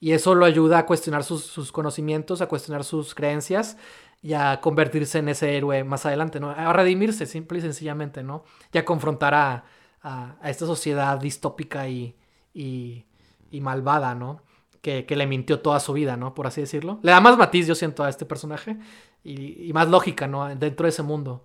[0.00, 3.78] Y eso lo ayuda a cuestionar sus, sus conocimientos, a cuestionar sus creencias
[4.22, 6.50] y a convertirse en ese héroe más adelante, ¿no?
[6.50, 8.44] A redimirse, simple y sencillamente, ¿no?
[8.72, 9.64] Y a confrontar a,
[10.02, 12.14] a, esta sociedad distópica y,
[12.54, 14.42] y malvada, ¿no?
[14.86, 16.32] Que, que, le mintió toda su vida, ¿no?
[16.32, 17.00] Por así decirlo.
[17.02, 18.76] Le da más matiz, yo siento, a este personaje
[19.24, 20.46] y, y más lógica, ¿no?
[20.54, 21.42] Dentro de ese mundo.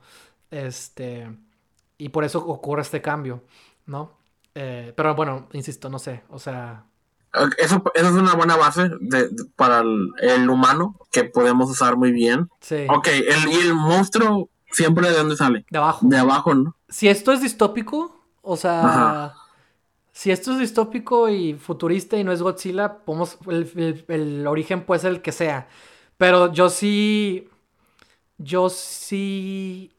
[0.51, 1.27] Este,
[1.97, 3.43] y por eso ocurre este cambio,
[3.87, 4.11] ¿no?
[4.53, 6.85] Eh, pero bueno, insisto, no sé, o sea...
[7.57, 12.11] Eso, eso es una buena base de, para el, el, humano que podemos usar muy
[12.11, 12.47] bien.
[12.59, 12.85] Sí.
[12.89, 15.65] Ok, el, y el monstruo siempre de dónde sale?
[15.71, 16.05] De abajo.
[16.07, 16.75] De abajo, ¿no?
[16.89, 18.85] Si esto es distópico, o sea...
[18.85, 19.40] Ajá.
[20.21, 25.01] Si esto es distópico y futurista y no es Godzilla, podemos, el, el, origen puede
[25.01, 25.67] ser el que sea.
[26.17, 27.49] Pero yo sí...
[28.37, 29.91] Yo sí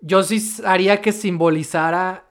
[0.00, 2.26] yo sí haría que simbolizara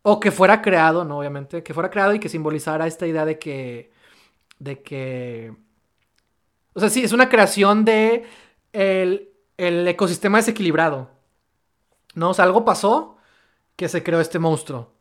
[0.00, 3.38] o que fuera creado, no obviamente, que fuera creado y que simbolizara esta idea de
[3.38, 3.92] que
[4.58, 5.54] de que
[6.72, 8.24] o sea, sí, es una creación de
[8.72, 11.10] el, el ecosistema desequilibrado.
[12.14, 12.30] ¿No?
[12.30, 13.17] O sea, algo pasó
[13.78, 14.92] que se creó este monstruo.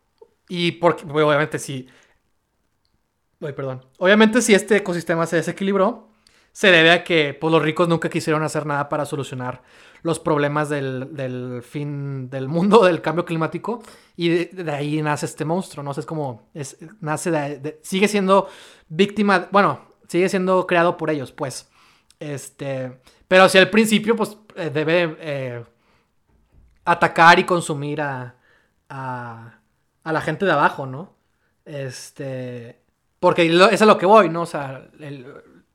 [0.47, 1.87] Y porque, obviamente, sí.
[3.41, 3.83] Ay, perdón.
[3.97, 6.11] Obviamente, si este ecosistema se desequilibró,
[6.51, 9.63] se debe a que pues, los ricos nunca quisieron hacer nada para solucionar
[10.03, 13.81] los problemas del, del fin del mundo, del cambio climático,
[14.15, 15.89] y de, ahí nace este monstruo, ¿no?
[15.89, 16.47] O sea, es como,
[17.01, 18.47] nace de, sigue siendo
[18.89, 21.67] víctima, bueno, sigue siendo creado por ellos, pues.
[22.19, 25.65] Este, pero si al principio, pues, eh, debe eh,
[26.85, 28.36] atacar y consumir a,
[28.89, 29.59] a,
[30.03, 31.13] a, la gente de abajo, ¿no?
[31.65, 32.79] Este,
[33.19, 34.43] porque eso es a lo que voy, ¿no?
[34.43, 35.25] O sea, el,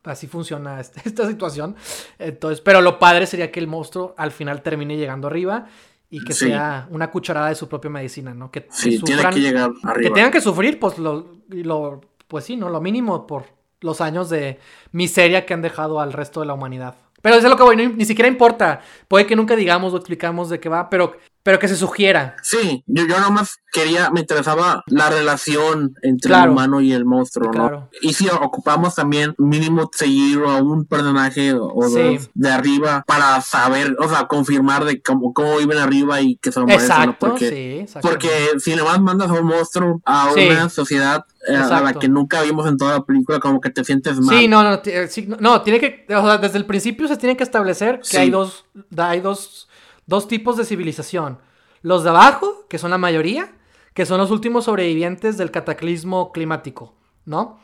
[0.04, 1.76] así funciona esta, esta, situación.
[2.18, 5.66] Entonces, pero lo padre sería que el monstruo al final termine llegando arriba
[6.10, 6.46] y que sí.
[6.46, 8.50] sea una cucharada de su propia medicina, ¿no?
[8.50, 10.08] Que, sí, sufran, tiene que llegar arriba.
[10.08, 12.68] Que tengan que sufrir, pues lo, lo, pues sí, ¿no?
[12.68, 13.46] Lo mínimo por
[13.80, 14.58] los años de
[14.92, 16.96] miseria que han dejado al resto de la humanidad.
[17.22, 18.80] Pero eso es lo que voy, ni, ni siquiera importa.
[19.08, 22.36] Puede que nunca digamos o explicamos de qué va, pero pero que se sugiera.
[22.42, 26.44] Sí, yo, yo nomás quería, me interesaba la relación entre claro.
[26.44, 27.52] el humano y el monstruo, ¿no?
[27.52, 27.90] Claro.
[28.00, 31.94] Y si ocupamos también mínimo seguir a un personaje o sí.
[31.94, 36.52] dos de arriba para saber, o sea, confirmar de cómo, cómo viven arriba y que
[36.52, 37.32] son Exacto, ¿no?
[37.32, 38.28] porque, sí, porque
[38.58, 40.74] si nomás mandas a un monstruo a una sí.
[40.74, 44.20] sociedad eh, a la que nunca vimos en toda la película, como que te sientes
[44.20, 44.38] mal.
[44.38, 47.42] Sí, no, no, sí, no, tiene que, o sea, desde el principio se tiene que
[47.42, 48.64] establecer que hay dos,
[48.96, 49.68] hay dos
[50.12, 51.38] dos tipos de civilización.
[51.80, 53.50] Los de abajo, que son la mayoría,
[53.94, 56.94] que son los últimos sobrevivientes del cataclismo climático,
[57.24, 57.58] ¿no?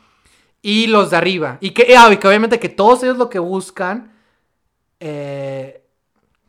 [0.63, 1.59] Y los de arriba.
[1.61, 4.13] Y que, ah, y que obviamente que todos ellos lo que buscan,
[4.99, 5.85] eh,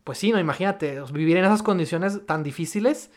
[0.03, 3.11] pues sí, no, imagínate, vivir en esas condiciones tan difíciles,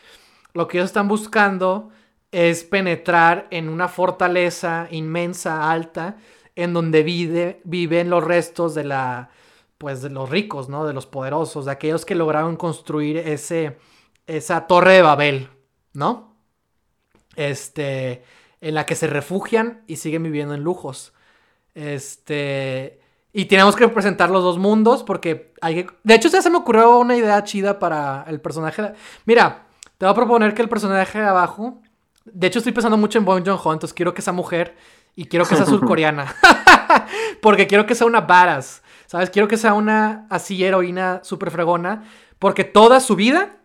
[0.52, 1.88] lo que ellos están buscando
[2.32, 6.18] es penetrar en una fortaleza inmensa, alta,
[6.54, 9.30] en donde vive, viven los restos de la,
[9.84, 10.86] pues de los ricos, ¿no?
[10.86, 13.76] De los poderosos, de aquellos que lograron construir ese,
[14.26, 15.50] esa torre de Babel,
[15.92, 16.38] ¿no?
[17.36, 18.24] Este,
[18.62, 21.12] en la que se refugian y siguen viviendo en lujos.
[21.74, 22.98] Este,
[23.34, 25.90] y tenemos que representar los dos mundos porque hay que...
[26.02, 28.94] De hecho, ya se me ocurrió una idea chida para el personaje.
[29.26, 29.66] Mira,
[29.98, 31.82] te voy a proponer que el personaje de abajo...
[32.24, 34.78] De hecho, estoy pensando mucho en Bong Joon-ho, entonces quiero que sea mujer
[35.14, 36.34] y quiero que sea surcoreana.
[37.42, 38.80] porque quiero que sea una badass.
[39.06, 39.30] ¿Sabes?
[39.30, 42.04] Quiero que sea una así heroína súper fregona.
[42.38, 43.56] Porque toda su vida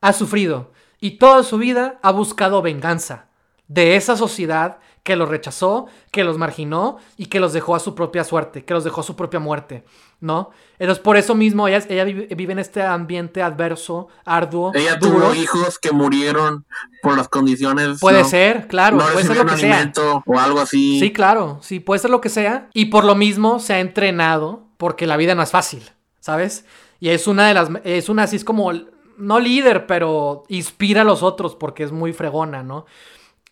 [0.00, 0.72] ha sufrido.
[1.00, 3.26] Y toda su vida ha buscado venganza.
[3.66, 7.94] De esa sociedad que los rechazó, que los marginó y que los dejó a su
[7.94, 9.84] propia suerte, que los dejó a su propia muerte,
[10.20, 10.50] ¿no?
[10.78, 14.72] Entonces, por eso mismo ella, ella vive, vive, en este ambiente adverso, arduo.
[14.74, 15.30] Ella duro.
[15.30, 16.64] tuvo hijos que murieron
[17.02, 18.00] por las condiciones.
[18.00, 18.28] Puede ¿no?
[18.28, 19.92] ser, claro, no puede ser lo que sea.
[20.26, 21.00] O algo así.
[21.00, 22.68] Sí, claro, sí, puede ser lo que sea.
[22.74, 25.82] Y por lo mismo se ha entrenado porque la vida no es fácil,
[26.20, 26.64] ¿sabes?
[27.00, 28.72] Y es una de las, es una así, es como,
[29.18, 32.86] no líder, pero inspira a los otros porque es muy fregona, ¿no?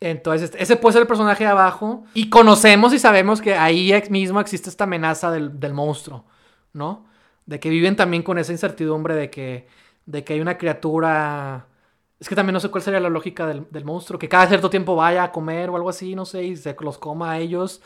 [0.01, 2.05] Entonces, ese puede ser el personaje de abajo.
[2.15, 6.25] Y conocemos y sabemos que ahí mismo existe esta amenaza del, del, monstruo,
[6.73, 7.07] ¿no?
[7.47, 9.69] De que viven también con esa incertidumbre de que,
[10.05, 11.67] de que hay una criatura...
[12.19, 14.19] Es que también no sé cuál sería la lógica del, del, monstruo.
[14.19, 16.99] Que cada cierto tiempo vaya a comer o algo así, no sé, y se los
[16.99, 17.83] coma a ellos.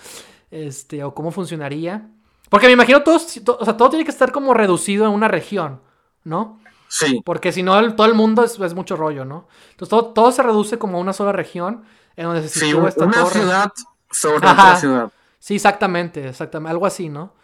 [0.51, 2.09] Este, o cómo funcionaría.
[2.49, 5.81] Porque me imagino todo, o sea, todo tiene que estar como reducido en una región,
[6.25, 6.61] ¿no?
[6.89, 7.23] Sí.
[7.25, 9.47] Porque si no, todo el mundo es, es, mucho rollo, ¿no?
[9.71, 11.85] Entonces todo, todo se reduce como a una sola región
[12.17, 13.41] en donde se sitúa sí, esta una torre.
[13.41, 13.73] ciudad
[14.11, 14.69] sobre Ajá.
[14.69, 15.13] otra ciudad.
[15.39, 17.35] Sí, exactamente, exactamente, algo así, ¿no?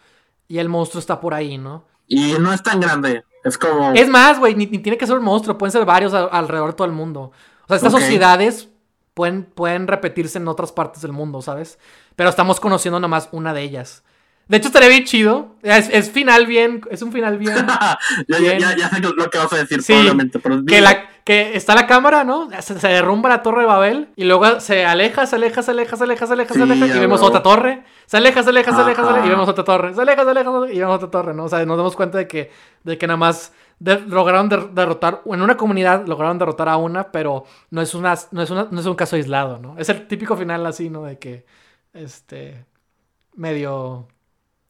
[0.47, 1.85] Y el monstruo está por ahí, ¿no?
[2.07, 3.91] Y no es tan grande, es como...
[3.93, 6.69] Es más, güey, ni, ni, tiene que ser un monstruo, pueden ser varios a, alrededor
[6.69, 7.31] de todo el mundo.
[7.63, 8.05] O sea, estas okay.
[8.05, 8.69] sociedades
[9.13, 11.79] pueden, pueden repetirse en otras partes del mundo, ¿sabes?
[12.15, 14.03] Pero estamos conociendo nomás una de ellas.
[14.47, 15.55] De hecho, estaría bien chido.
[15.61, 16.81] Es, es final bien.
[16.89, 17.55] Es un final bien.
[18.27, 18.59] ya, bien.
[18.59, 20.39] Ya, ya, sé lo que vas a decir, sí, probablemente.
[20.39, 22.47] Pero que, la, que está la cámara, ¿no?
[22.61, 26.03] Se, derrumba la torre de Babel y luego se aleja, se aleja, se aleja, se
[26.05, 27.83] aleja, se aleja, se aleja y vemos otra torre.
[28.05, 29.93] Se aleja, se aleja, se aleja, se aleja y vemos otra torre.
[29.93, 31.43] Se aleja, se aleja, y vemos otra torre, ¿no?
[31.43, 32.49] O sea, nos damos cuenta de que,
[32.83, 37.81] de que nada más lograron derrotar, en una comunidad lograron derrotar a una, pero no
[37.81, 39.77] es, una, no, es no es un caso aislado, ¿no?
[39.77, 41.03] Es el típico final así, ¿no?
[41.03, 41.45] De que,
[41.93, 42.65] este,
[43.35, 44.07] medio...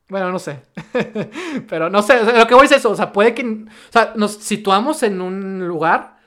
[0.09, 0.61] Bueno, no sé.
[1.69, 4.33] pero no sé, lo que voy es eso, o sea, puede que, o sea, nos
[4.33, 6.17] situamos en un lugar,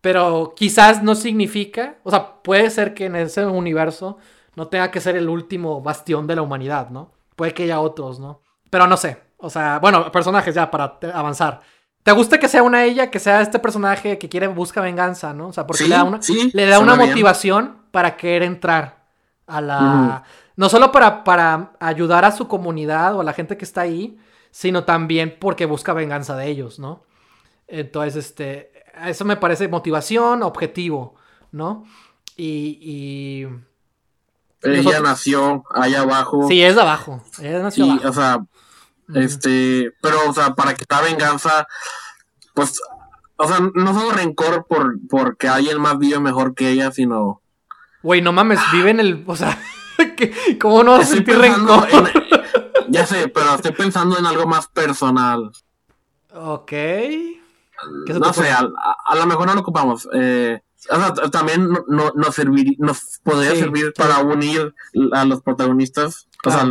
[0.00, 4.18] pero quizás no significa, o sea, puede ser que en ese universo
[4.54, 7.12] no tenga que ser el último bastión de la humanidad, ¿no?
[7.36, 8.42] Puede que haya otros, ¿no?
[8.70, 9.18] Pero no sé.
[9.38, 11.60] O sea, bueno, personajes ya para avanzar.
[12.02, 15.48] ¿Te gusta que sea una ella, que sea este personaje que quiere, busca venganza, ¿no?
[15.48, 16.20] O sea, porque le da una,
[16.52, 19.04] le da una motivación para querer entrar
[19.46, 20.22] a la...
[20.56, 24.18] No solo para, para ayudar a su comunidad o a la gente que está ahí,
[24.50, 27.04] sino también porque busca venganza de ellos, ¿no?
[27.66, 28.72] Entonces, este,
[29.04, 31.16] eso me parece motivación, objetivo,
[31.50, 31.84] ¿no?
[32.36, 32.78] Y...
[32.80, 33.48] y...
[34.62, 36.48] Ella nació allá abajo.
[36.48, 37.22] Sí, es de abajo.
[37.38, 38.08] Ella nació abajo.
[38.08, 38.38] O sea,
[39.14, 41.66] este, pero, o sea, para que esta venganza,
[42.54, 42.80] pues,
[43.36, 47.42] o sea, no solo rencor por porque alguien más vive mejor que ella, sino.
[48.02, 49.24] Güey, no mames, vive en el.
[49.26, 49.58] O sea,
[50.60, 51.88] ¿cómo no vas a sentir rencor?
[52.88, 55.50] ya sé, pero estoy pensando en algo más personal.
[56.34, 56.72] Ok.
[58.08, 60.08] No sé, a, lo mejor no lo ocupamos.
[60.12, 60.60] Eh,
[61.32, 64.74] también no, nos, servir, nos podría servir para unir
[65.12, 66.28] a los protagonistas.
[66.46, 66.66] O, sea,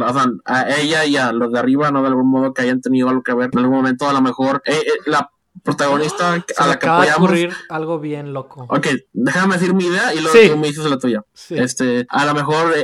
[0.45, 2.01] a ella y a los de arriba, ¿no?
[2.01, 3.49] De algún modo que hayan tenido algo que ver.
[3.53, 5.31] En algún momento, a lo mejor, eh, eh, la
[5.63, 7.17] protagonista a la que apoyamos.
[7.17, 8.65] Ocurrir algo bien loco.
[8.69, 11.23] Ok, déjame decir mi idea y luego tú me dices la tuya.
[11.49, 12.75] Este, a lo mejor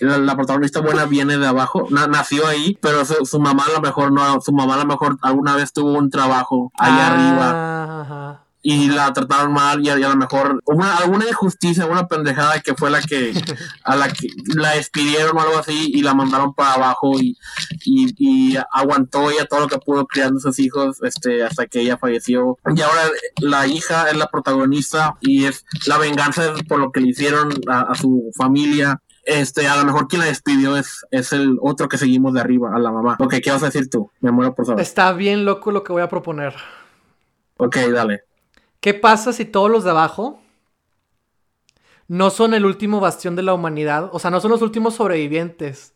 [0.00, 4.40] la, protagonista buena viene de abajo, nació ahí, pero su, mamá a lo mejor no,
[4.40, 8.00] su mamá a lo mejor alguna vez tuvo un trabajo allá ah, arriba.
[8.00, 8.44] Ajá.
[8.60, 12.90] Y la trataron mal y a, lo mejor una, alguna injusticia, una pendejada que fue
[12.90, 13.32] la que
[13.84, 17.38] a la que la despidieron o algo así y la mandaron para abajo y,
[17.84, 21.98] y, aguantó ella todo lo que pudo criando a sus hijos este hasta que ella
[21.98, 22.58] falleció.
[22.74, 23.02] Y ahora
[23.40, 27.94] la hija es la protagonista y es la venganza por lo que le hicieron a,
[27.94, 32.32] su familia este, a lo mejor quien la despidió es, es el otro que seguimos
[32.32, 33.16] de arriba, a la mamá.
[33.20, 34.10] Ok, ¿qué vas a decir tú?
[34.20, 34.80] Me muero por saber.
[34.80, 36.54] Está bien loco lo que voy a proponer.
[37.58, 38.24] Ok, dale.
[38.80, 40.40] ¿Qué pasa si todos los de abajo
[42.06, 44.08] no son el último bastión de la humanidad?
[44.12, 45.94] O sea, no son los últimos sobrevivientes,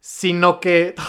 [0.00, 0.94] sino que...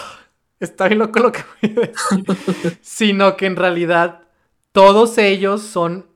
[0.60, 2.78] Está bien loco lo que voy a decir.
[2.82, 4.24] sino que en realidad
[4.72, 6.06] todos ellos son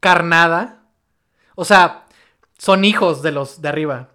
[0.00, 0.84] carnada.
[1.54, 2.06] O sea,
[2.56, 4.08] son hijos de los de arriba.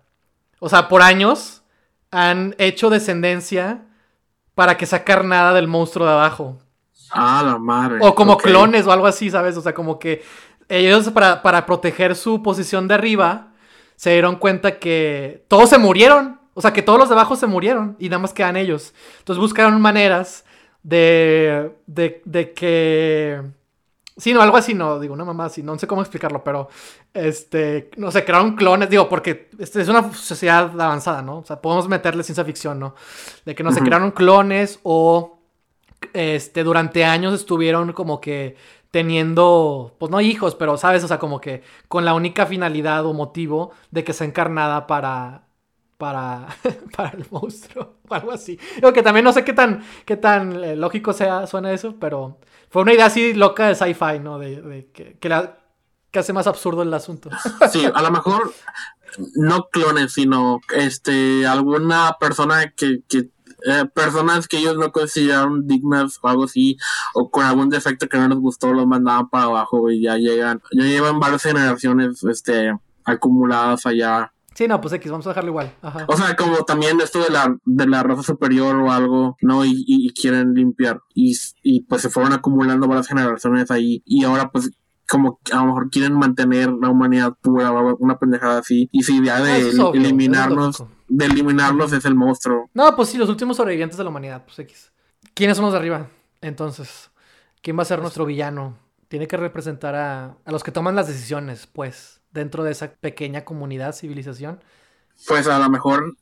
[0.66, 1.61] O sea, por años
[2.09, 3.82] han hecho descendencia
[4.55, 6.57] para que sea carnada del monstruo de abajo.
[7.11, 7.97] Ah, la madre.
[7.99, 9.57] O como clones o algo así, ¿sabes?
[9.57, 10.24] O sea, como que
[10.70, 13.51] ellos para, para proteger su posición de arriba
[13.97, 16.39] se dieron cuenta que todos se murieron.
[16.53, 18.93] O sea, que todos los de abajo se murieron y nada más quedan ellos.
[19.20, 20.45] Entonces buscaron maneras
[20.82, 23.41] de, de, de que...
[24.16, 26.70] Sí, no, algo así, no, digo, una mamá así, no sé cómo explicarlo, pero,
[27.14, 31.39] este, no sé, crearon clones, digo, porque este es una sociedad avanzada, ¿no?
[31.39, 32.93] O sea, podemos meterle ciencia ficción, ¿no?
[33.43, 35.39] De que no se crearon clones o
[36.14, 38.55] este, durante años estuvieron como que
[38.91, 43.14] teniendo, pues no hijos, pero sabes, o sea, como que con la única finalidad o
[43.14, 45.45] motivo de que sea encarnada para,
[45.97, 46.47] para,
[46.95, 48.59] para el monstruo o algo así.
[48.76, 52.38] Digo que también no sé qué tan, qué tan eh, lógico sea, suena eso, pero
[52.74, 54.39] fue una idea así loca de sci-fi, ¿no?
[54.39, 55.59] De, que, la,
[56.09, 57.30] que hace más absurdo el asunto.
[57.71, 58.51] Sí, a lo mejor
[59.36, 63.30] no clones, sino este alguna persona que, que
[63.67, 66.76] eh, personas que ellos no consideraron dignas o algo así,
[67.13, 70.59] o con algún defecto que no les gustó, los mandaban para abajo y ya llegan,
[70.71, 74.34] ya llevan varias generaciones este, acumuladas allá.
[74.56, 75.74] Sí, no, pues X, vamos a dejarlo igual.
[76.08, 79.66] O sea, como también esto de la, de la raza superior o algo, ¿no?
[79.66, 81.01] Y, y, quieren limpiar.
[81.14, 84.04] Y, y pues se fueron acumulando varias generaciones ahí.
[84.06, 84.72] Y ahora pues
[85.14, 89.41] como a lo mejor quieren mantener la humanidad pura, una pendejada así, y su idea
[89.41, 92.70] de ah, eliminarnos, de eliminarlos es el monstruo.
[92.74, 94.91] No, pues sí, los últimos sobrevivientes de la humanidad, pues X.
[95.34, 96.08] ¿Quiénes son los de arriba?
[96.41, 97.12] Entonces,
[97.62, 98.78] ¿quién va a ser nuestro villano?
[99.08, 103.45] Tiene que representar a, a los que toman las decisiones, pues, dentro de esa pequeña
[103.45, 104.59] comunidad, civilización.
[105.27, 106.17] Pues a lo mejor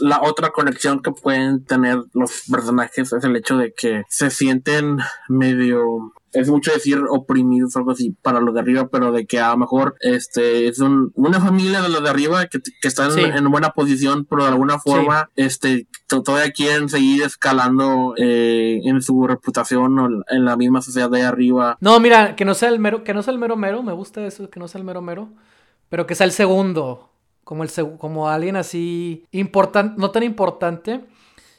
[0.00, 4.98] la otra conexión que pueden tener los personajes es el hecho de que se sienten
[5.28, 9.40] medio es mucho decir oprimidos o algo así para los de arriba, pero de que
[9.40, 13.18] a lo mejor este es un, una familia de los de arriba que, que están
[13.18, 19.26] en buena posición, pero de alguna forma este todavía quieren seguir escalando eh, en su
[19.26, 21.76] reputación o en la misma sociedad de arriba.
[21.80, 24.24] No, mira, que no sea el mero, que no sea el mero mero, me gusta
[24.26, 25.30] eso, que no sea el mero mero,
[25.88, 27.10] pero que sea el segundo,
[27.44, 31.04] como el como alguien así importante, no tan importante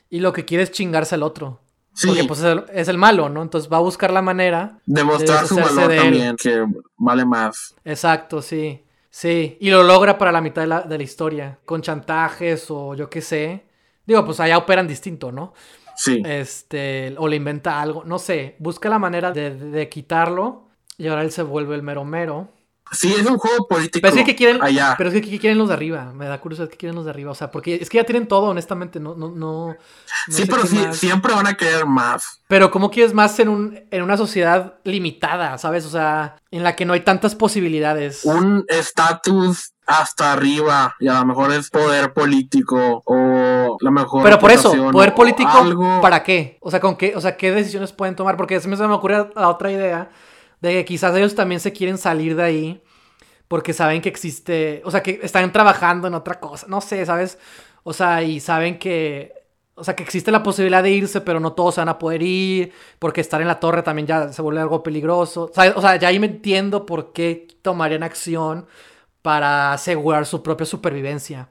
[0.09, 1.59] y lo que quiere es chingarse al otro.
[2.05, 2.43] Porque pues
[2.73, 3.41] es el, malo, ¿no?
[3.41, 6.65] Entonces va a buscar la manera de mostrar su valor también, que
[6.97, 7.75] vale más.
[7.85, 8.81] Exacto, sí.
[9.09, 12.95] Sí, y lo logra para la mitad de la, de la historia, con chantajes o
[12.95, 13.63] yo qué sé.
[14.05, 15.53] Digo, pues allá operan distinto, ¿no?
[15.95, 16.21] Sí.
[16.25, 20.67] Este, o le inventa algo, no sé, busca la manera de, de quitarlo
[20.97, 22.49] y ahora él se vuelve el mero mero.
[22.91, 24.07] Sí, es un juego político.
[24.07, 24.59] Pero es que, quieren,
[24.97, 26.13] Pero es que quieren los de arriba.
[26.13, 27.31] Me da curiosidad que quieren los de arriba.
[27.31, 28.99] O sea, porque es que ya tienen todo, honestamente.
[28.99, 29.75] No, no, no.
[30.29, 32.41] sí, pero sí, siempre van a querer más.
[32.47, 35.85] Pero ¿cómo quieres más en, un, en una sociedad limitada, sabes?
[35.85, 38.23] O sea, en la que no hay tantas posibilidades.
[38.23, 44.39] Un estatus hasta arriba y a lo mejor es poder político o la mejor pero
[44.39, 48.15] por eso poder político para qué o sea con qué o sea qué decisiones pueden
[48.15, 50.09] tomar porque se me ocurre la otra idea
[50.65, 52.83] de que quizás ellos también se quieren salir de ahí
[53.47, 57.37] porque saben que existe, o sea, que están trabajando en otra cosa, no sé, ¿sabes?
[57.83, 59.33] O sea, y saben que,
[59.75, 62.73] o sea, que existe la posibilidad de irse, pero no todos van a poder ir,
[62.97, 65.51] porque estar en la torre también ya se vuelve algo peligroso.
[65.55, 68.67] O sea, ya ahí me entiendo por qué tomarían acción
[69.21, 71.49] para asegurar su propia supervivencia.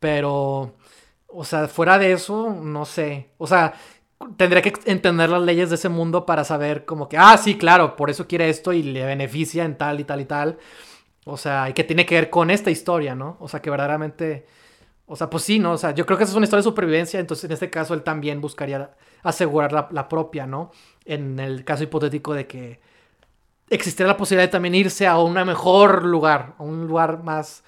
[0.00, 0.76] Pero,
[1.28, 3.30] o sea, fuera de eso, no sé.
[3.38, 3.74] O sea,
[4.36, 7.96] tendría que entender las leyes de ese mundo para saber como que, ah, sí, claro,
[7.96, 10.58] por eso quiere esto y le beneficia en tal y tal y tal.
[11.24, 13.36] O sea, y que tiene que ver con esta historia, ¿no?
[13.40, 14.46] O sea, que verdaderamente...
[15.06, 15.72] O sea, pues sí, ¿no?
[15.72, 17.94] O sea, yo creo que esa es una historia de supervivencia, entonces en este caso
[17.94, 18.90] él también buscaría
[19.22, 20.70] asegurar la, propia, ¿no?
[21.06, 22.80] En el caso hipotético de que
[23.70, 27.64] existiera la posibilidad de también irse a un mejor lugar, a un lugar más,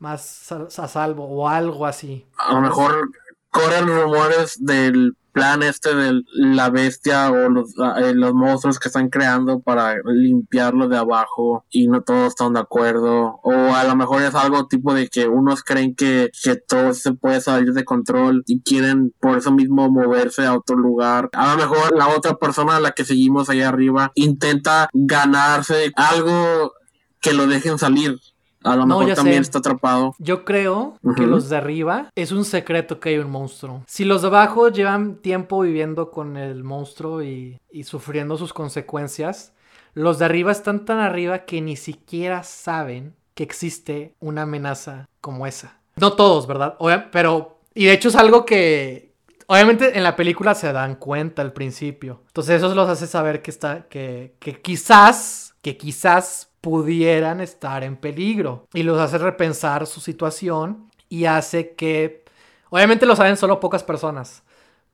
[0.00, 2.26] más a salvo o algo así.
[2.36, 3.10] A lo mejor
[3.50, 9.08] corren rumores del plan este de la bestia o los, eh, los monstruos que están
[9.08, 13.40] creando para limpiarlo de abajo y no todos están de acuerdo.
[13.42, 17.12] O a lo mejor es algo tipo de que unos creen que, que todo se
[17.12, 21.30] puede salir de control y quieren por eso mismo moverse a otro lugar.
[21.32, 26.72] A lo mejor la otra persona a la que seguimos ahí arriba intenta ganarse algo
[27.20, 28.18] que lo dejen salir
[28.62, 30.14] a lo mejor también está atrapado.
[30.18, 33.82] Yo creo que los de arriba es un secreto que hay un monstruo.
[33.86, 39.52] Si los de abajo llevan tiempo viviendo con el monstruo y, sufriendo sus consecuencias,
[39.94, 45.46] los de arriba están tan arriba que ni siquiera saben que existe una amenaza como
[45.46, 45.78] esa.
[45.96, 46.76] No todos, ¿verdad?
[47.10, 49.14] pero, y de hecho es algo que,
[49.46, 52.22] obviamente en la película se dan cuenta al principio.
[52.28, 57.96] Entonces eso los hace saber que está, que, que quizás, que quizás pudieran estar en
[57.96, 62.24] peligro y los hace repensar su situación y hace que,
[62.68, 64.42] obviamente lo saben solo pocas personas,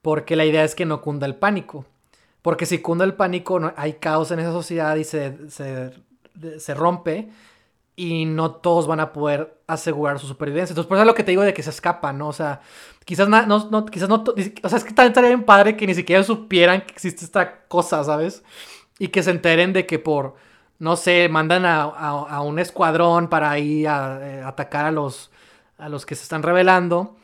[0.03, 1.85] porque la idea es que no cunda el pánico,
[2.43, 7.29] porque si cunda el pánico hay caos en esa sociedad y se, se, rompe
[7.97, 10.73] y no todos van a poder asegurar su supervivencia.
[10.73, 12.29] Entonces, por eso es lo que te digo de que se escapan, ¿no?
[12.29, 12.61] O sea,
[13.05, 14.23] quizás no, no quizás no,
[14.63, 17.63] o sea, es que también estaría bien padre que ni siquiera supieran que existe esta
[17.67, 18.45] cosa, ¿sabes?
[18.99, 20.37] Y que se enteren de que por
[20.79, 25.31] no sé, mandan a, un escuadrón para ir a, eh, atacar a los,
[25.79, 27.17] a los que se están revelando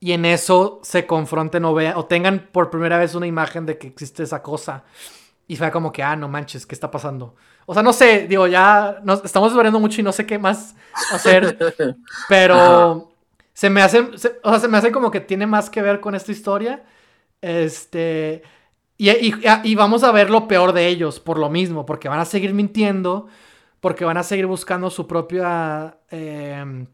[0.00, 3.88] y en eso se confronten o, o tengan por primera vez una imagen de que
[3.88, 4.84] existe esa cosa.
[5.46, 7.34] Y fue como que, ah, no manches, ¿qué está pasando?
[7.64, 10.74] O sea, no sé, digo, ya nos estamos desvariando mucho y no sé qué más
[11.10, 11.58] hacer.
[12.28, 13.10] pero
[13.54, 16.14] se me hace, o sea, se me hace como que tiene más que ver con
[16.14, 16.84] esta historia.
[17.40, 18.42] Este,
[18.98, 22.52] y, vamos a ver lo peor de ellos por lo mismo, porque van a seguir
[22.52, 23.28] mintiendo,
[23.80, 26.86] porque van a seguir buscando su propia em,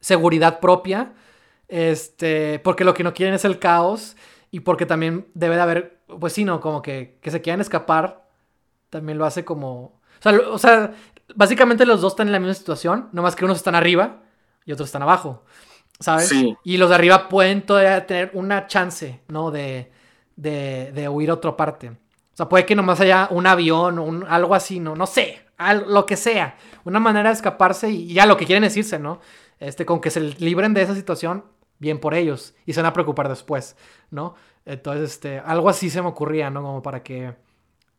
[0.00, 1.12] seguridad propia,
[1.68, 4.16] este, porque lo que no quieren es el caos
[4.50, 8.26] y porque también debe de haber, pues sí, no, como que, que se quieran escapar,
[8.88, 10.00] también lo hace como...
[10.24, 10.94] O sea,
[11.34, 14.22] básicamente los dos están en la misma situación, nomás que unos están arriba
[14.64, 15.44] y otros están abajo,
[16.00, 16.32] ¿sabes?
[16.64, 19.50] Y los de arriba pueden todavía tener una chance, ¿no?
[19.50, 19.92] De
[20.36, 21.88] de, de huir a otra parte.
[21.88, 24.94] O sea, puede que nomás haya un avión o un, algo así, ¿no?
[24.94, 25.40] No sé,
[25.86, 26.56] lo que sea.
[26.84, 29.20] Una manera de escaparse y ya lo que quieren decirse, ¿no?
[29.58, 31.44] Este, con que se libren de esa situación,
[31.78, 32.54] bien por ellos.
[32.66, 33.76] Y se van a preocupar después,
[34.10, 34.34] ¿no?
[34.66, 36.62] Entonces, este, algo así se me ocurría, ¿no?
[36.62, 37.34] Como para que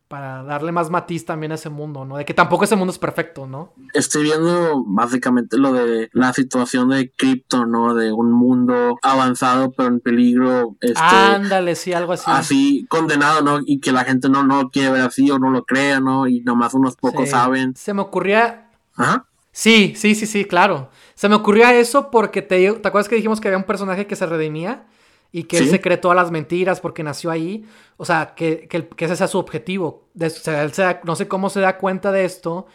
[0.08, 2.16] para darle más matiz también a ese mundo, ¿no?
[2.16, 3.74] De que tampoco ese mundo es perfecto, ¿no?
[3.92, 7.94] Estoy viendo básicamente lo de la situación de Crypto, ¿no?
[7.94, 10.76] De un mundo avanzado pero en peligro.
[10.80, 12.24] Este, Ándale, sí, algo así.
[12.26, 13.60] Así condenado, ¿no?
[13.64, 16.26] Y que la gente no, no lo quiere ver así o no lo crea, ¿no?
[16.26, 17.30] Y nomás unos pocos Sí.
[17.32, 17.74] saben.
[17.76, 18.70] Se me ocurría...
[18.96, 19.26] Ajá.
[19.52, 20.88] Sí, sí, sí, sí, claro.
[21.14, 24.16] Se me ocurría eso porque te, ¿te acuerdas que dijimos que había un personaje que
[24.16, 24.86] se redimía?
[25.30, 25.70] Y que él Sí.
[25.70, 27.66] se cree todas las mentiras porque nació ahí.
[27.98, 30.08] O sea, que, que, ese sea su objetivo.
[30.14, 32.66] De- o sea, él se da- no sé cómo se da cuenta de esto.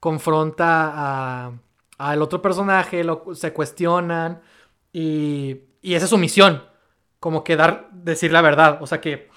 [0.00, 1.52] Confronta a-
[1.98, 4.40] al otro personaje, lo, se cuestionan.
[4.92, 6.64] Y, y esa es su misión.
[7.20, 8.78] Como que dar, decir la verdad.
[8.82, 9.28] O sea, que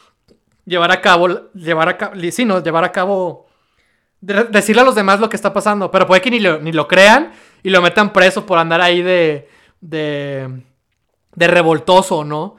[0.65, 3.45] llevar a cabo, llevar a cabo, sí, no, llevar a cabo,
[4.21, 6.71] de- decirle a los demás lo que está pasando, pero puede que ni lo, ni
[6.71, 9.49] lo crean y lo metan preso por andar ahí de,
[9.82, 10.63] de,
[11.36, 12.55] de revoltoso, ¿no?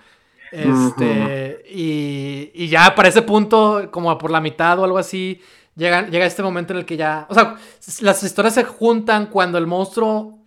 [0.54, 5.40] Este, y, y ya para ese punto, como por la mitad o algo así,
[5.74, 7.56] llega, llega este momento en el que ya, o sea,
[8.00, 10.38] las historias se juntan cuando el monstruo,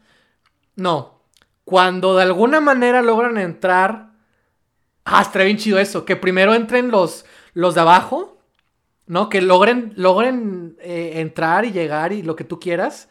[0.75, 1.19] no,
[1.65, 4.07] cuando de alguna manera logran entrar
[5.09, 6.03] Ah, estaría bien chido eso.
[6.03, 8.37] Que primero entren los, los de abajo.
[9.05, 9.29] ¿No?
[9.29, 13.07] Que logren, logren eh, entrar y llegar y lo que tú quieras.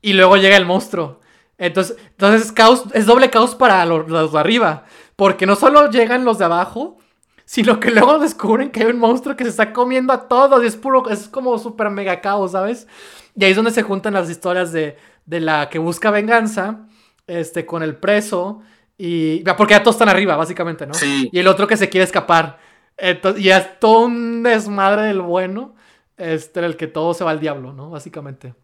[0.00, 1.20] Y luego llega el monstruo.
[1.58, 4.86] Entonces, entonces es, caos, es doble caos para los, los de arriba.
[5.18, 6.96] Porque no solo llegan los de abajo,
[7.44, 10.62] sino que luego descubren que hay un monstruo que se está comiendo a todos.
[10.62, 12.86] Y es puro, es como súper mega caos, ¿sabes?
[13.34, 14.96] Y ahí es donde se juntan las historias de,
[15.26, 16.86] de la que busca venganza.
[17.26, 18.62] Este, con el preso.
[18.96, 19.40] Y.
[19.56, 20.94] Porque ya todos están arriba, básicamente, ¿no?
[20.94, 21.28] Sí.
[21.32, 22.60] Y el otro que se quiere escapar.
[22.96, 25.74] Entonces, y es todo un desmadre del bueno.
[26.16, 27.90] Este, en el que todo se va al diablo, ¿no?
[27.90, 28.54] Básicamente.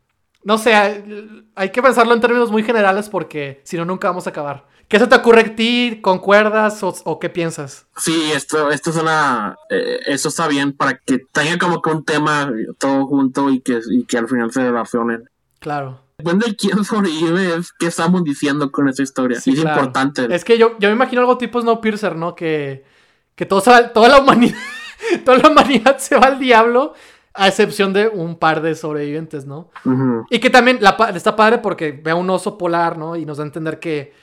[0.45, 4.29] No sé, hay, hay que pensarlo en términos muy generales porque si no, nunca vamos
[4.29, 4.67] a acabar.
[4.89, 6.01] ¿Qué se te ocurre a ti?
[6.03, 7.87] ¿Concuerdas o, o qué piensas?
[7.97, 9.57] Sí, esto, esto es una.
[9.71, 13.81] eh, eso está bien para que tenga como que un tema todo junto y que,
[13.91, 15.29] y que al final se relacionen.
[15.59, 16.01] Claro.
[16.19, 19.41] Depende de quién sobrevive, es qué estamos diciendo con esta historia.
[19.41, 19.81] Sí, es claro.
[19.81, 20.33] importante.
[20.35, 22.35] Es que yo, yo me imagino algo tipo Snowpiercer, ¿no?
[22.35, 22.85] Que,
[23.35, 23.63] que todo
[23.93, 24.57] toda la humanidad.
[25.25, 26.95] toda la humanidad se va al diablo.
[27.37, 29.69] A excepción de un par de sobrevivientes, ¿no?
[30.31, 33.17] Y que también la, está padre porque ve a un oso polar, ¿no?
[33.17, 34.15] Y nos da a entender que,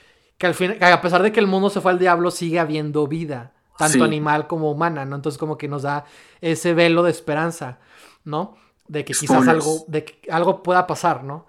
[0.42, 2.60] que al fin, que a pesar de que el mundo se fue al diablo, sigue
[2.60, 4.04] habiendo vida, tanto Sí.
[4.04, 5.16] animal como humana, ¿no?
[5.16, 6.04] Entonces como que nos da
[6.42, 7.78] ese velo de esperanza,
[8.24, 8.56] ¿no?
[8.88, 11.46] De que quizás algo, de que algo pueda pasar, ¿no?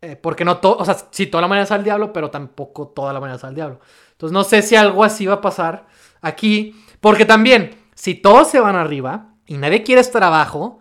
[0.00, 2.86] Eh, porque no todo, o sea, sí, toda la humanidad es al diablo, pero tampoco
[2.86, 3.80] toda la humanidad es al diablo.
[4.12, 5.86] Entonces no sé si algo así va a pasar
[6.20, 10.78] aquí, porque también, si todos se van arriba y nadie quiere estar abajo,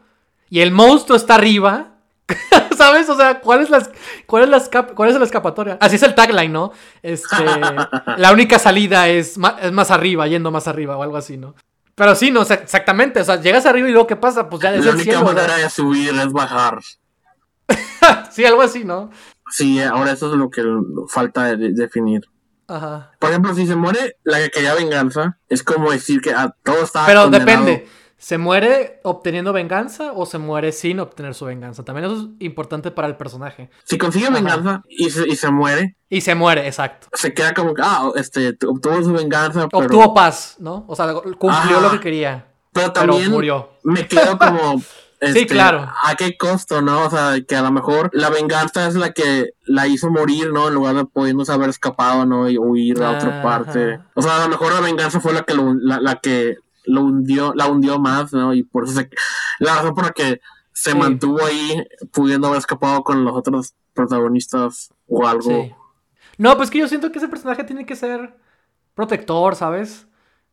[0.47, 1.95] y el monstruo está arriba,
[2.77, 3.09] ¿sabes?
[3.09, 3.87] O sea, ¿cuál es la,
[4.25, 5.77] cuál es la, escap- cuál es la escapatoria?
[5.79, 6.71] Así es el tagline, ¿no?
[7.01, 7.35] Este,
[8.17, 11.55] la única salida es más, es más arriba, yendo más arriba o algo así, ¿no?
[11.95, 13.21] Pero sí, no, o sea, exactamente.
[13.21, 14.49] O sea, llegas arriba y luego, ¿qué pasa?
[14.49, 15.25] Pues ya es La el única cielo.
[15.25, 16.79] manera de subir es bajar.
[18.31, 19.09] sí, algo así, ¿no?
[19.49, 20.61] Sí, ahora eso es lo que
[21.07, 22.25] falta de, de- definir.
[22.67, 23.11] Ajá.
[23.19, 26.83] Por ejemplo, si se muere la que quería venganza, es como decir que a todo
[26.83, 27.65] está Pero condenado.
[27.65, 27.87] depende.
[28.19, 31.85] ¿Se muere obteniendo venganza o se muere sin obtener su venganza?
[31.85, 33.69] También eso es importante para el personaje.
[33.83, 37.09] Si consigue venganza y se, y se muere, Y se muere, exacto.
[37.13, 40.83] se queda como que, ah, este, obtuvo su venganza, pero, Obtuvo paz, ¿no?
[40.87, 41.81] O sea, cumplió Ajá.
[41.81, 42.47] lo que quería.
[42.73, 43.69] pero Pero también murió.
[43.83, 44.81] me quedo como...
[45.19, 45.87] este, claro.
[46.03, 47.05] ¿A qué costo, no?
[47.05, 50.69] O sea, que a lo mejor la venganza es la que la hizo morir, ¿no?
[50.69, 52.49] En lugar de pudiéndose haber escapado, ¿no?
[52.49, 53.99] Y huir a otra parte.
[54.15, 56.57] O sea, a lo mejor la venganza fue la que lo, la, la que
[56.87, 58.53] lo hundió, la hundió más, ¿no?
[58.53, 59.09] Y por eso se,
[59.59, 60.41] la razón por la que
[60.73, 60.97] se Sí.
[60.97, 65.41] mantuvo ahí, pudiendo haber escapado con los otros protagonistas o algo.
[65.49, 65.73] Sí.
[66.37, 68.35] No, pues que yo siento que ese personaje tiene que ser
[68.93, 70.07] protector, ¿sabes?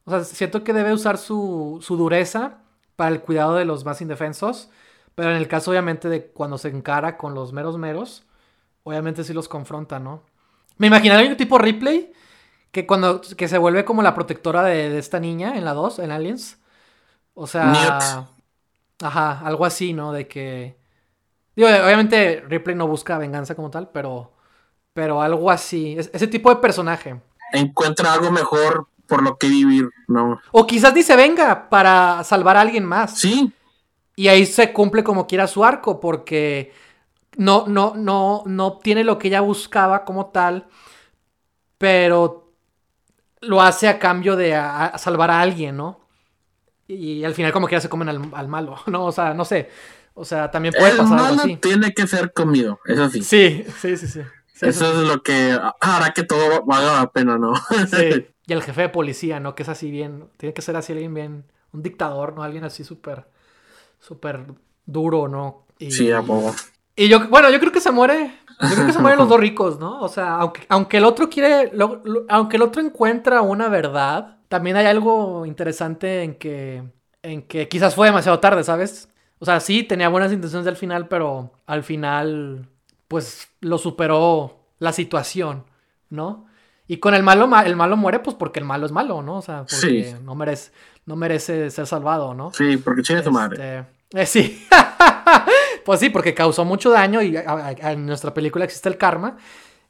[0.05, 2.59] O sea, siento que debe usar su, su dureza
[2.97, 4.70] para el cuidado de los más indefensos.
[5.14, 8.24] Pero en el caso, obviamente, de cuando se encara con los meros meros,
[8.82, 10.22] obviamente sí los confronta, ¿no?
[10.78, 12.12] Me imaginaría un tipo Ripley
[12.75, 16.01] que cuando que se vuelve como la protectora de, de esta niña en la 2,
[16.01, 16.61] en Aliens.
[17.35, 18.25] O sea, Newt.
[19.03, 20.12] ajá, algo así, ¿no?
[20.12, 20.77] De que
[21.57, 24.33] digo, obviamente Ripley no busca venganza como tal, pero
[24.95, 27.20] pero algo así, Es- ese tipo de personaje.
[27.55, 30.41] Encuentra algo mejor por lo que vivir, ¿no?
[30.53, 33.20] O quizás ni se venga para salvar a alguien más.
[33.20, 33.53] Sí,
[34.16, 36.72] Y ahí se cumple como quiera su arco, porque
[37.39, 40.68] no, no, no, no obtiene lo que ella buscaba como tal,
[41.79, 42.43] pero
[43.47, 46.01] lo hace a cambio de a- a salvar a alguien, ¿no?
[46.86, 49.07] Y, al final como quiera se comen al, al malo, ¿no?
[49.07, 49.70] O sea, no sé.
[50.14, 51.57] O sea, también puede el pasar algo malo así.
[51.57, 53.22] tiene que ser comido, eso sí.
[53.22, 54.20] Sí, sí, sí, sí.
[54.55, 57.55] Sí, Eso es lo que hará que todo valga la pena, ¿no?
[57.88, 58.26] Sí.
[58.47, 59.55] Y el jefe de policía, ¿no?
[59.55, 62.42] Que es así bien, tiene que ser así alguien bien, un dictador, ¿no?
[62.42, 63.24] Alguien así súper,
[64.01, 64.45] súper
[64.84, 65.66] duro, ¿no?
[65.78, 66.55] Y, Sí, a poco.
[66.95, 68.38] y yo, bueno, yo creo que se muere.
[68.61, 70.01] Yo creo que se mueren los dos ricos, ¿no?
[70.01, 74.39] O sea, aunque, aunque el otro quiere, lo- lo- aunque el otro encuentra una verdad,
[74.49, 76.83] también hay algo interesante en que,
[77.23, 79.09] en que quizás fue demasiado tarde, ¿sabes?
[79.39, 82.69] O sea, sí, tenía buenas intenciones al final, pero al final,
[83.09, 85.65] pues, lo superó la situación,
[86.09, 86.47] ¿no?
[86.87, 89.39] Y con el malo, ma- el malo muere, pues, porque el malo es malo, ¿no?
[89.39, 90.15] O sea, porque Sí.
[90.23, 90.71] no merece,
[91.07, 92.53] no merece ser salvado, ¿no?
[92.53, 93.87] Sí, porque chingue tu madre.
[94.13, 94.67] Eh, sí.
[95.85, 99.37] pues sí, porque causó mucho daño y a- a- en nuestra película existe el karma.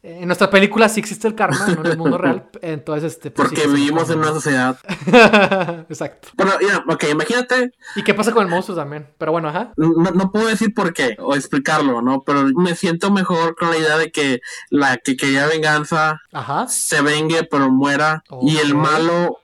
[0.02, 2.48] Eh, En nuestra película sí existe el karma, no en el mundo real.
[2.62, 3.30] Entonces, este.
[3.30, 4.78] pues Porque vivimos en una sociedad.
[5.88, 6.28] Exacto.
[6.34, 9.08] Bueno, mira, ok, imagínate, ¿Y qué pasa con el monstruo también?
[9.18, 9.72] Pero bueno, ajá.
[9.76, 12.22] no, no puedo decir por qué o explicarlo, ¿no?
[12.24, 14.40] Pero me siento mejor con la idea de que
[14.70, 16.66] la que quería venganza Ajá.
[16.68, 19.38] se vengue pero muera y el malo,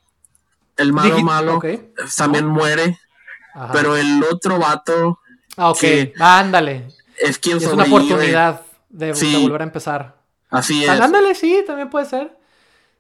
[0.77, 1.63] el malo Digi- malo
[2.17, 2.99] también muere,
[3.55, 3.73] Ajá.
[3.73, 5.19] pero el otro vato
[5.57, 5.77] Ah, ok.
[5.79, 6.13] sí.
[6.19, 6.89] Ándale.
[7.19, 10.17] es quien Es una oportunidad de, volver a empezar.
[10.49, 10.91] Así es.
[10.91, 12.37] Ah, Ándale, sí, también puede ser.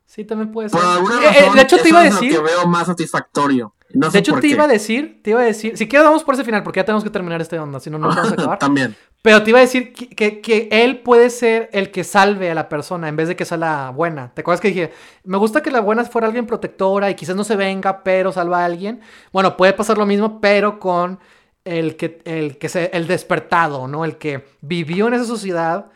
[0.06, 0.78] Sí, también puede ser.
[0.80, 2.32] Por alguna Eh, eh, razón, de hecho, te iba a es decir.
[2.34, 3.74] lo que veo más satisfactorio.
[3.92, 4.54] No sé De hecho, por te qué.
[4.54, 6.84] iba a decir, te iba a decir, si quieres vamos por ese final, porque ya
[6.84, 8.58] tenemos que terminar esta onda, si no, no vamos a acabar.
[8.58, 8.94] También.
[9.22, 12.54] Pero te iba a decir que, que- que él puede ser el que salve a
[12.54, 14.32] la persona en vez de que sea la buena.
[14.32, 14.92] ¿Te acuerdas que dije,
[15.24, 18.60] me gusta que la buena fuera alguien protectora y quizás no se venga, pero salva
[18.60, 19.00] a alguien?
[19.32, 21.18] Bueno, puede pasar lo mismo, pero con
[21.64, 24.06] el que, el que se, el despertado, ¿no?
[24.06, 25.90] El que vivió en esa sociedad,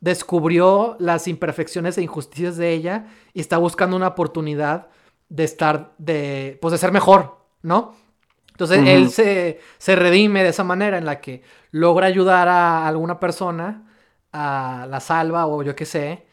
[0.00, 4.88] descubrió las imperfecciones e injusticias de ella y está buscando una oportunidad
[5.28, 7.94] de estar, de, pues de ser mejor, ¿no?
[8.50, 13.20] Entonces él se, se redime de esa manera en la que logra ayudar a alguna
[13.20, 13.86] persona,
[14.32, 16.26] a la salva o yo qué sé,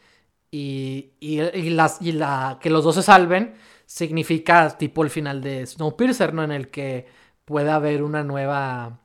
[0.50, 3.54] y, y, y las, y la, que los dos se salven
[3.86, 6.42] significa tipo el final de Snowpiercer, ¿no?
[6.44, 7.06] En el que
[7.44, 9.00] puede haber una nueva,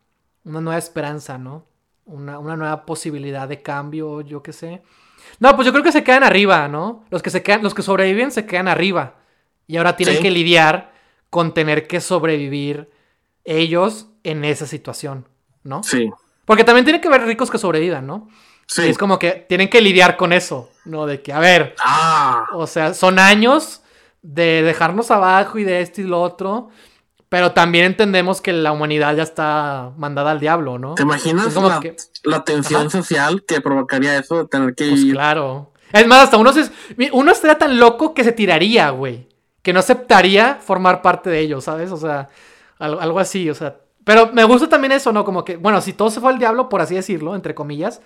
[0.46, 1.66] una nueva esperanza, ¿no?
[2.06, 4.82] Una, una nueva posibilidad de cambio, yo qué sé.
[5.40, 7.04] No, pues yo creo que se quedan arriba, ¿no?
[7.10, 9.19] Los que, se quedan, los que sobreviven se quedan arriba.
[9.70, 10.22] Y ahora tienen Sí.
[10.24, 10.92] que lidiar
[11.30, 12.90] con tener que sobrevivir
[13.46, 15.28] ellos en esa situación,
[15.64, 15.84] ¿no?
[15.84, 16.10] Sí.
[16.46, 18.28] Porque también tiene que haber ricos que sobrevivan, ¿no?
[18.68, 18.82] Sí.
[18.84, 21.06] Y es como que tienen que lidiar con eso, ¿no?
[21.06, 22.46] De que, a ver, Ah.
[22.54, 23.82] o sea, son años
[24.24, 26.70] de dejarnos abajo y de esto y lo otro,
[27.30, 30.96] pero también entendemos que la humanidad ya está mandada al diablo, ¿no?
[30.96, 32.90] ¿Te imaginas como la, que- la tensión Ajá.
[32.90, 35.14] social que provocaría eso de tener que Pues ir?
[35.14, 35.74] claro.
[35.94, 36.70] Es más, hasta uno, se,
[37.14, 39.29] uno estaría tan loco que se tiraría, güey.
[39.62, 41.92] Que no aceptaría formar parte de ellos, ¿sabes?
[41.92, 42.30] O sea,
[42.78, 43.78] algo, así, o sea.
[44.04, 45.26] Pero me gusta también eso, ¿no?
[45.26, 48.02] Como que, bueno, si todo se fue al diablo, por así decirlo, entre comillas,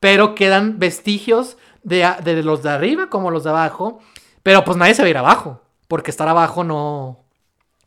[0.00, 4.00] pero quedan vestigios de, de los de arriba como los de abajo,
[4.42, 7.22] pero pues nadie se va a ir abajo, porque estar abajo no,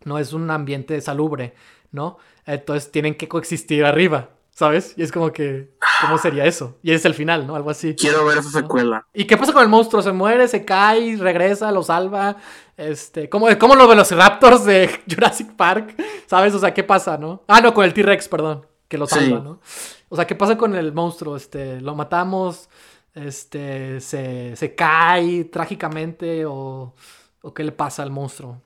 [0.03, 1.55] no es un ambiente salubre,
[1.91, 2.17] ¿no?
[2.45, 4.93] Entonces tienen que coexistir arriba, ¿sabes?
[4.97, 5.69] Y es como que,
[6.01, 6.77] ¿cómo sería eso?
[6.81, 7.55] Y es el final, ¿no?
[7.55, 7.93] Algo así.
[7.93, 9.05] Quiero ver esa secuela.
[9.13, 10.01] ¿Y qué pasa con el monstruo?
[10.01, 12.37] ¿Se muere, se cae, regresa, lo salva?
[12.77, 15.95] Este, ¿cómo, cómo los velociraptors de Jurassic Park?
[16.25, 16.53] ¿Sabes?
[16.55, 17.43] O sea, ¿qué pasa, no?
[17.47, 19.43] Ah, no, con el T-Rex, perdón, que lo salva, Sí.
[19.43, 19.59] ¿no?
[20.07, 21.35] O sea, ¿qué pasa con el monstruo?
[21.35, 22.69] Este, ¿lo matamos?
[23.13, 26.93] Este, ¿se, se cae trágicamente o,
[27.41, 28.61] o qué le pasa al monstruo?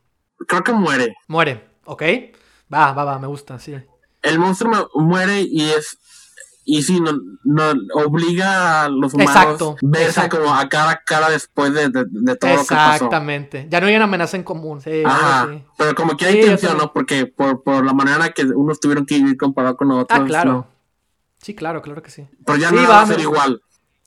[0.48, 1.16] Creo que muere.
[1.28, 2.04] Muere, ¿ok?
[2.72, 3.76] Va, va, va, me gusta, sí.
[4.22, 5.98] El monstruo mu- muere y es.
[6.66, 7.14] Y sí, no,
[7.46, 10.38] no obliga a los humanos Exacto, verse exacto.
[10.40, 12.94] como a cara a cara después de, de- de todo lo que pasó.
[13.06, 13.66] Exactamente.
[13.72, 14.80] Ya no hay una amenaza en común.
[14.80, 15.64] Sí, Ajá, sí.
[15.78, 16.78] pero como que hay Sí, tensión.
[16.78, 16.94] ¿no?
[16.94, 20.20] Porque por, por la manera que unos tuvieron que vivir comparado con otros.
[20.20, 20.52] Ah, claro.
[20.54, 20.68] ¿no?
[21.42, 22.28] Sí, claro, claro que sí.
[22.46, 23.62] Pero ya nada va, va a ser igual.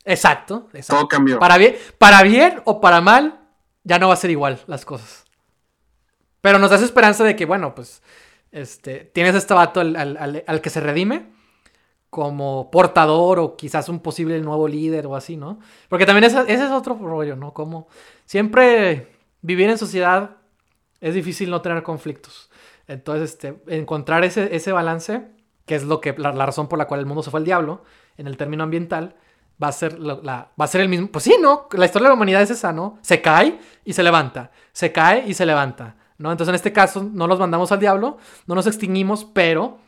[0.05, 1.01] Exacto, exacto.
[1.01, 1.41] Todo cambió.
[1.41, 3.41] Para bien, para bien o para mal,
[3.83, 5.25] ya no va a ser igual las cosas.
[6.41, 8.03] Pero nos das esperanza de que, bueno, pues,
[8.53, 11.33] este, tienes este vato al, que se redime
[12.11, 15.59] como portador o quizás un posible nuevo líder o así, ¿no?
[15.89, 17.55] Porque también ese, es otro rollo, ¿no?
[17.55, 17.89] Como
[18.27, 20.37] siempre vivir en sociedad
[21.01, 22.51] es difícil no tener conflictos.
[22.87, 25.31] Entonces, este, encontrar ese, balance,
[25.65, 27.83] que es lo que, la, razón por la cual el mundo se fue al diablo,
[28.19, 29.17] en el término ambiental,
[29.61, 31.09] va a ser va a ser el mismo.
[31.09, 31.69] Pues sí, ¿no?
[31.73, 32.99] La historia de la humanidad es esa, ¿no?
[33.01, 34.51] Se cae y se levanta.
[34.73, 35.97] Se cae y se levanta.
[36.23, 36.31] ¿No?
[36.31, 38.17] Entonces, en este caso, no los mandamos al diablo,
[38.47, 39.79] no nos extinguimos, pero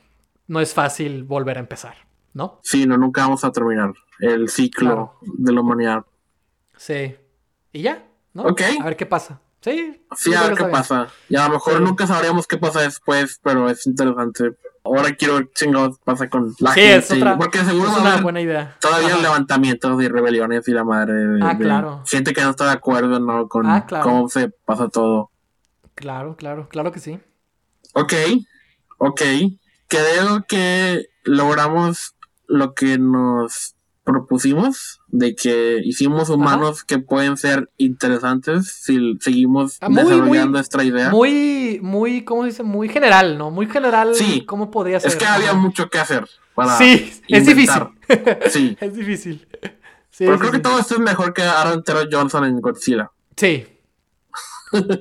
[0.49, 1.95] no es fácil volver a empezar,
[2.33, 2.59] ¿no?
[2.65, 5.19] Sí, no, nunca vamos a terminar el ciclo Claro.
[5.23, 6.05] de la humanidad.
[6.77, 7.15] Sí.
[7.73, 8.43] Y ya, ¿no?
[8.43, 8.63] Ok.
[8.81, 9.41] A ver qué pasa.
[9.61, 10.05] Sí.
[10.17, 11.07] Sí, a ver qué pasa.
[11.29, 11.85] Y a lo mejor Sí.
[11.85, 14.57] nunca sabremos qué pasa después, pero es interesante.
[14.83, 16.97] Ahora quiero ver chingados pasa con la Sí, gente.
[16.99, 17.39] es otra.
[17.39, 18.77] Porque seguro es una buena idea.
[18.81, 19.23] todavía Ajá.
[19.23, 22.03] levantamientos y rebeliones y la madre de, Ah, de claro.
[22.07, 23.49] gente que no está de acuerdo ¿no?
[23.49, 24.05] con Ah, claro.
[24.05, 25.31] cómo se pasa todo.
[25.95, 27.19] Claro, claro, claro que sí.
[27.95, 28.13] Ok,
[28.99, 29.23] ok.
[29.89, 32.15] creo que logramos
[32.47, 39.89] lo que nos propusimos de que hicimos humanos que pueden ser interesantes si seguimos Ah,
[39.89, 41.11] muy, desarrollando muy- esta idea.
[41.11, 42.63] Muy, muy, ¿cómo se dice?
[42.65, 43.51] Muy general, ¿no?
[43.51, 44.15] Muy general.
[44.15, 44.45] Sí.
[44.47, 45.11] ¿Cómo podría ser?
[45.13, 47.91] es que había mucho que hacer para Sí, es inventar.
[48.07, 48.37] difícil.
[48.51, 48.77] Sí.
[48.81, 49.49] es difícil.
[50.11, 53.11] Sí, Pero creo que todo esto es mejor que Aaron Taylor Johnson en Godzilla.
[53.37, 53.67] Sí.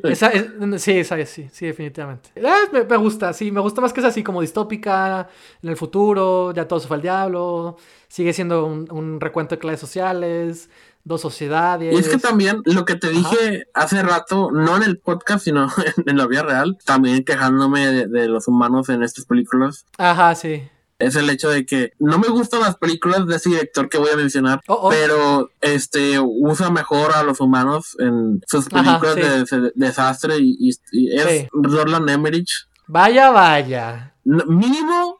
[0.03, 2.29] Esa, es- sí, esa, sí, sí, definitivamente.
[2.45, 5.27] Ah, me, me gusta, sí, me gusta más que es así como distópica,
[5.61, 9.59] en el futuro, ya todo se fue al diablo, sigue siendo un, un recuento de
[9.59, 10.69] clases sociales,
[11.03, 11.93] dos sociedades.
[11.93, 15.67] Y es que también lo que te dije hace rato, no en el podcast, sino
[15.97, 20.33] en, en la vida real, también quejándome de, de los humanos en estas películas, Ajá,
[20.35, 20.63] sí.
[20.99, 24.09] Es el hecho de que no me gustan las películas de ese director que voy
[24.11, 24.89] a mencionar, Oh, oh.
[24.89, 29.15] pero este usa mejor a los humanos en sus Ajá, películas
[29.49, 29.55] sí.
[29.55, 31.47] de, de- desastre y, y- y es Sí.
[31.51, 32.49] Roland Emmerich.
[32.87, 34.13] Vaya, vaya.
[34.23, 35.19] Mínimo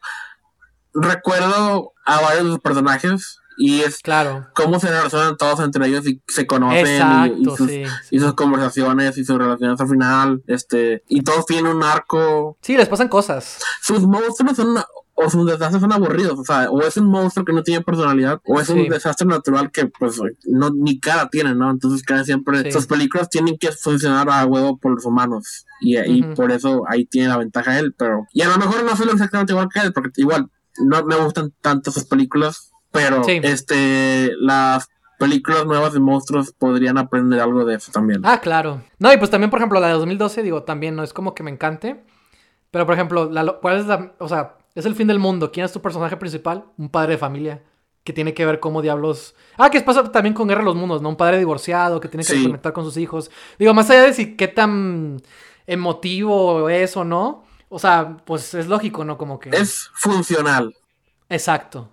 [0.93, 4.47] recuerdo a varios de los personajes y es Claro.
[4.55, 7.83] cómo se relacionan todos entre ellos y se conocen y- y, Exacto, sus, sí.
[8.11, 12.57] y sus conversaciones y sus relaciones al final, este, y todos tienen un arco.
[12.61, 13.59] Sí, les pasan cosas.
[13.81, 14.75] Sus monstruos son,
[15.15, 18.41] o sus desastres son aburridos, o sea, o es un monstruo que no tiene personalidad,
[18.45, 18.73] o es Sí.
[18.73, 21.69] un desastre natural que, pues, no, ni cara tiene, ¿no?
[21.69, 22.71] Entonces, casi siempre, Sí.
[22.71, 26.33] sus películas tienen que funcionar a huevo por los humanos, y, y Ujú.
[26.33, 29.53] por eso ahí tiene la ventaja él, pero, y a lo mejor no soy exactamente
[29.53, 30.49] igual que él, porque igual,
[30.83, 33.39] no me gustan tanto sus películas, pero, Sí.
[33.43, 34.87] este, las
[35.19, 38.21] películas nuevas de monstruos podrían aprender algo de eso también.
[38.25, 38.81] Ah, claro.
[38.99, 41.43] No, y pues también, por ejemplo, la de 2012, digo, también no es como que
[41.43, 42.03] me encante.
[42.71, 44.13] Pero, por ejemplo, la, ¿cuál es la.
[44.19, 45.51] O sea, es el fin del mundo.
[45.51, 46.65] ¿Quién es tu personaje principal?
[46.77, 47.63] Un padre de familia.
[48.03, 49.33] Que tiene que ver cómo diablos.
[49.57, 51.07] Ah, que pasa también con Guerra de los Mundos, ¿no?
[51.09, 52.43] Un padre divorciado que tiene que Sí.
[52.43, 53.31] conectar con sus hijos.
[53.57, 55.21] Digo, más allá de si qué tan
[55.67, 57.43] emotivo es o no.
[57.69, 59.17] O sea, pues es lógico, ¿no?
[59.17, 59.49] Como que.
[59.49, 60.75] Es funcional.
[61.29, 61.89] Exacto.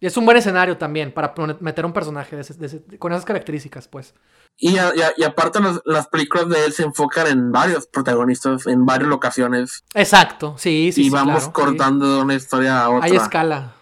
[0.00, 3.12] Y es un buen escenario también para meter un personaje de ese- de ese- con
[3.12, 4.14] esas características, pues.
[4.60, 7.86] Y, a- y a- y aparte las, las películas de él se enfocan en varios
[7.86, 9.84] protagonistas, en varias locaciones.
[9.94, 11.02] Exacto, sí, sí.
[11.02, 11.52] y sí, vamos claro, sí.
[11.52, 13.04] cortando de una historia a otra.
[13.06, 13.72] Hay escala.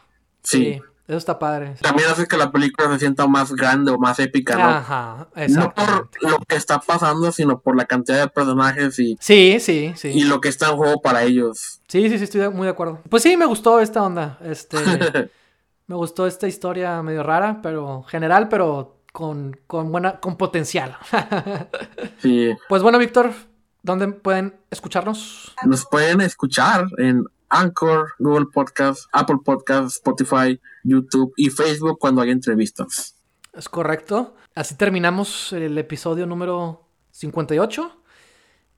[0.42, 0.58] Sí.
[0.74, 0.82] Sí.
[1.08, 1.76] Eso está padre.
[1.80, 4.64] También hace que la película se sienta más grande o más épica, ¿no?
[4.64, 9.58] Ajá, No por lo que está pasando, sino por la cantidad de personajes y, Sí,
[9.60, 10.08] sí, sí.
[10.08, 11.80] y lo que está en juego para ellos.
[11.86, 13.02] Sí, sí, sí, estoy muy de acuerdo.
[13.08, 14.36] Pues sí, me gustó esta onda.
[14.42, 14.76] Este,
[15.86, 20.94] me gustó esta historia medio rara, pero general, pero con, con buena, con potencial.
[22.18, 22.50] sí.
[22.68, 23.32] pues bueno, Víctor,
[23.82, 25.54] ¿dónde pueden escucharnos?
[25.64, 32.30] Nos pueden escuchar en Anchor, Google Podcast, Apple Podcast, Spotify, YouTube y Facebook cuando hay
[32.30, 33.16] entrevistas.
[33.54, 34.36] Es correcto.
[34.54, 38.02] Así terminamos el episodio número 58.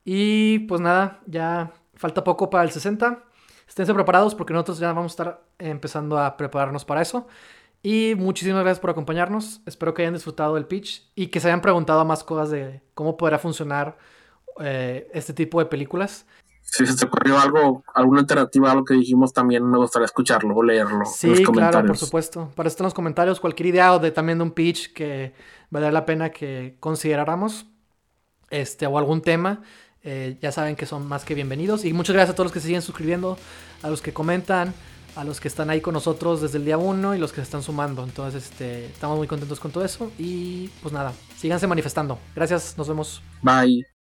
[0.05, 3.25] Y pues nada, ya falta poco para el 60.
[3.67, 7.27] Esténse preparados porque nosotros ya vamos a estar empezando a prepararnos para eso.
[7.81, 9.61] Y muchísimas gracias por acompañarnos.
[9.65, 13.15] Espero que hayan disfrutado del pitch y que se hayan preguntado más cosas de cómo
[13.15, 13.97] podrá funcionar
[14.59, 16.25] eh, este tipo de películas.
[16.61, 20.55] Si se te ocurrió algo, alguna alternativa a lo que dijimos, también me gustaría escucharlo
[20.55, 21.87] o leerlo en los Sí, claro, comentarios.
[21.87, 22.51] por supuesto.
[22.55, 25.33] Para esto en los comentarios, cualquier idea o de también de un pitch que
[25.71, 27.65] valdría la pena que consideráramos,
[28.51, 29.63] este, o algún tema,
[30.03, 31.85] eh, ya saben que son más que bienvenidos.
[31.85, 33.37] Y muchas gracias a todos los que se siguen suscribiendo,
[33.81, 34.73] a los que comentan,
[35.15, 37.43] a los que están ahí con nosotros desde el día uno y los que se
[37.43, 38.03] están sumando.
[38.03, 40.11] Entonces, este, estamos muy contentos con todo eso.
[40.17, 42.19] Y pues nada, síganse manifestando.
[42.35, 43.21] Gracias, nos vemos.
[43.41, 43.98] Bye.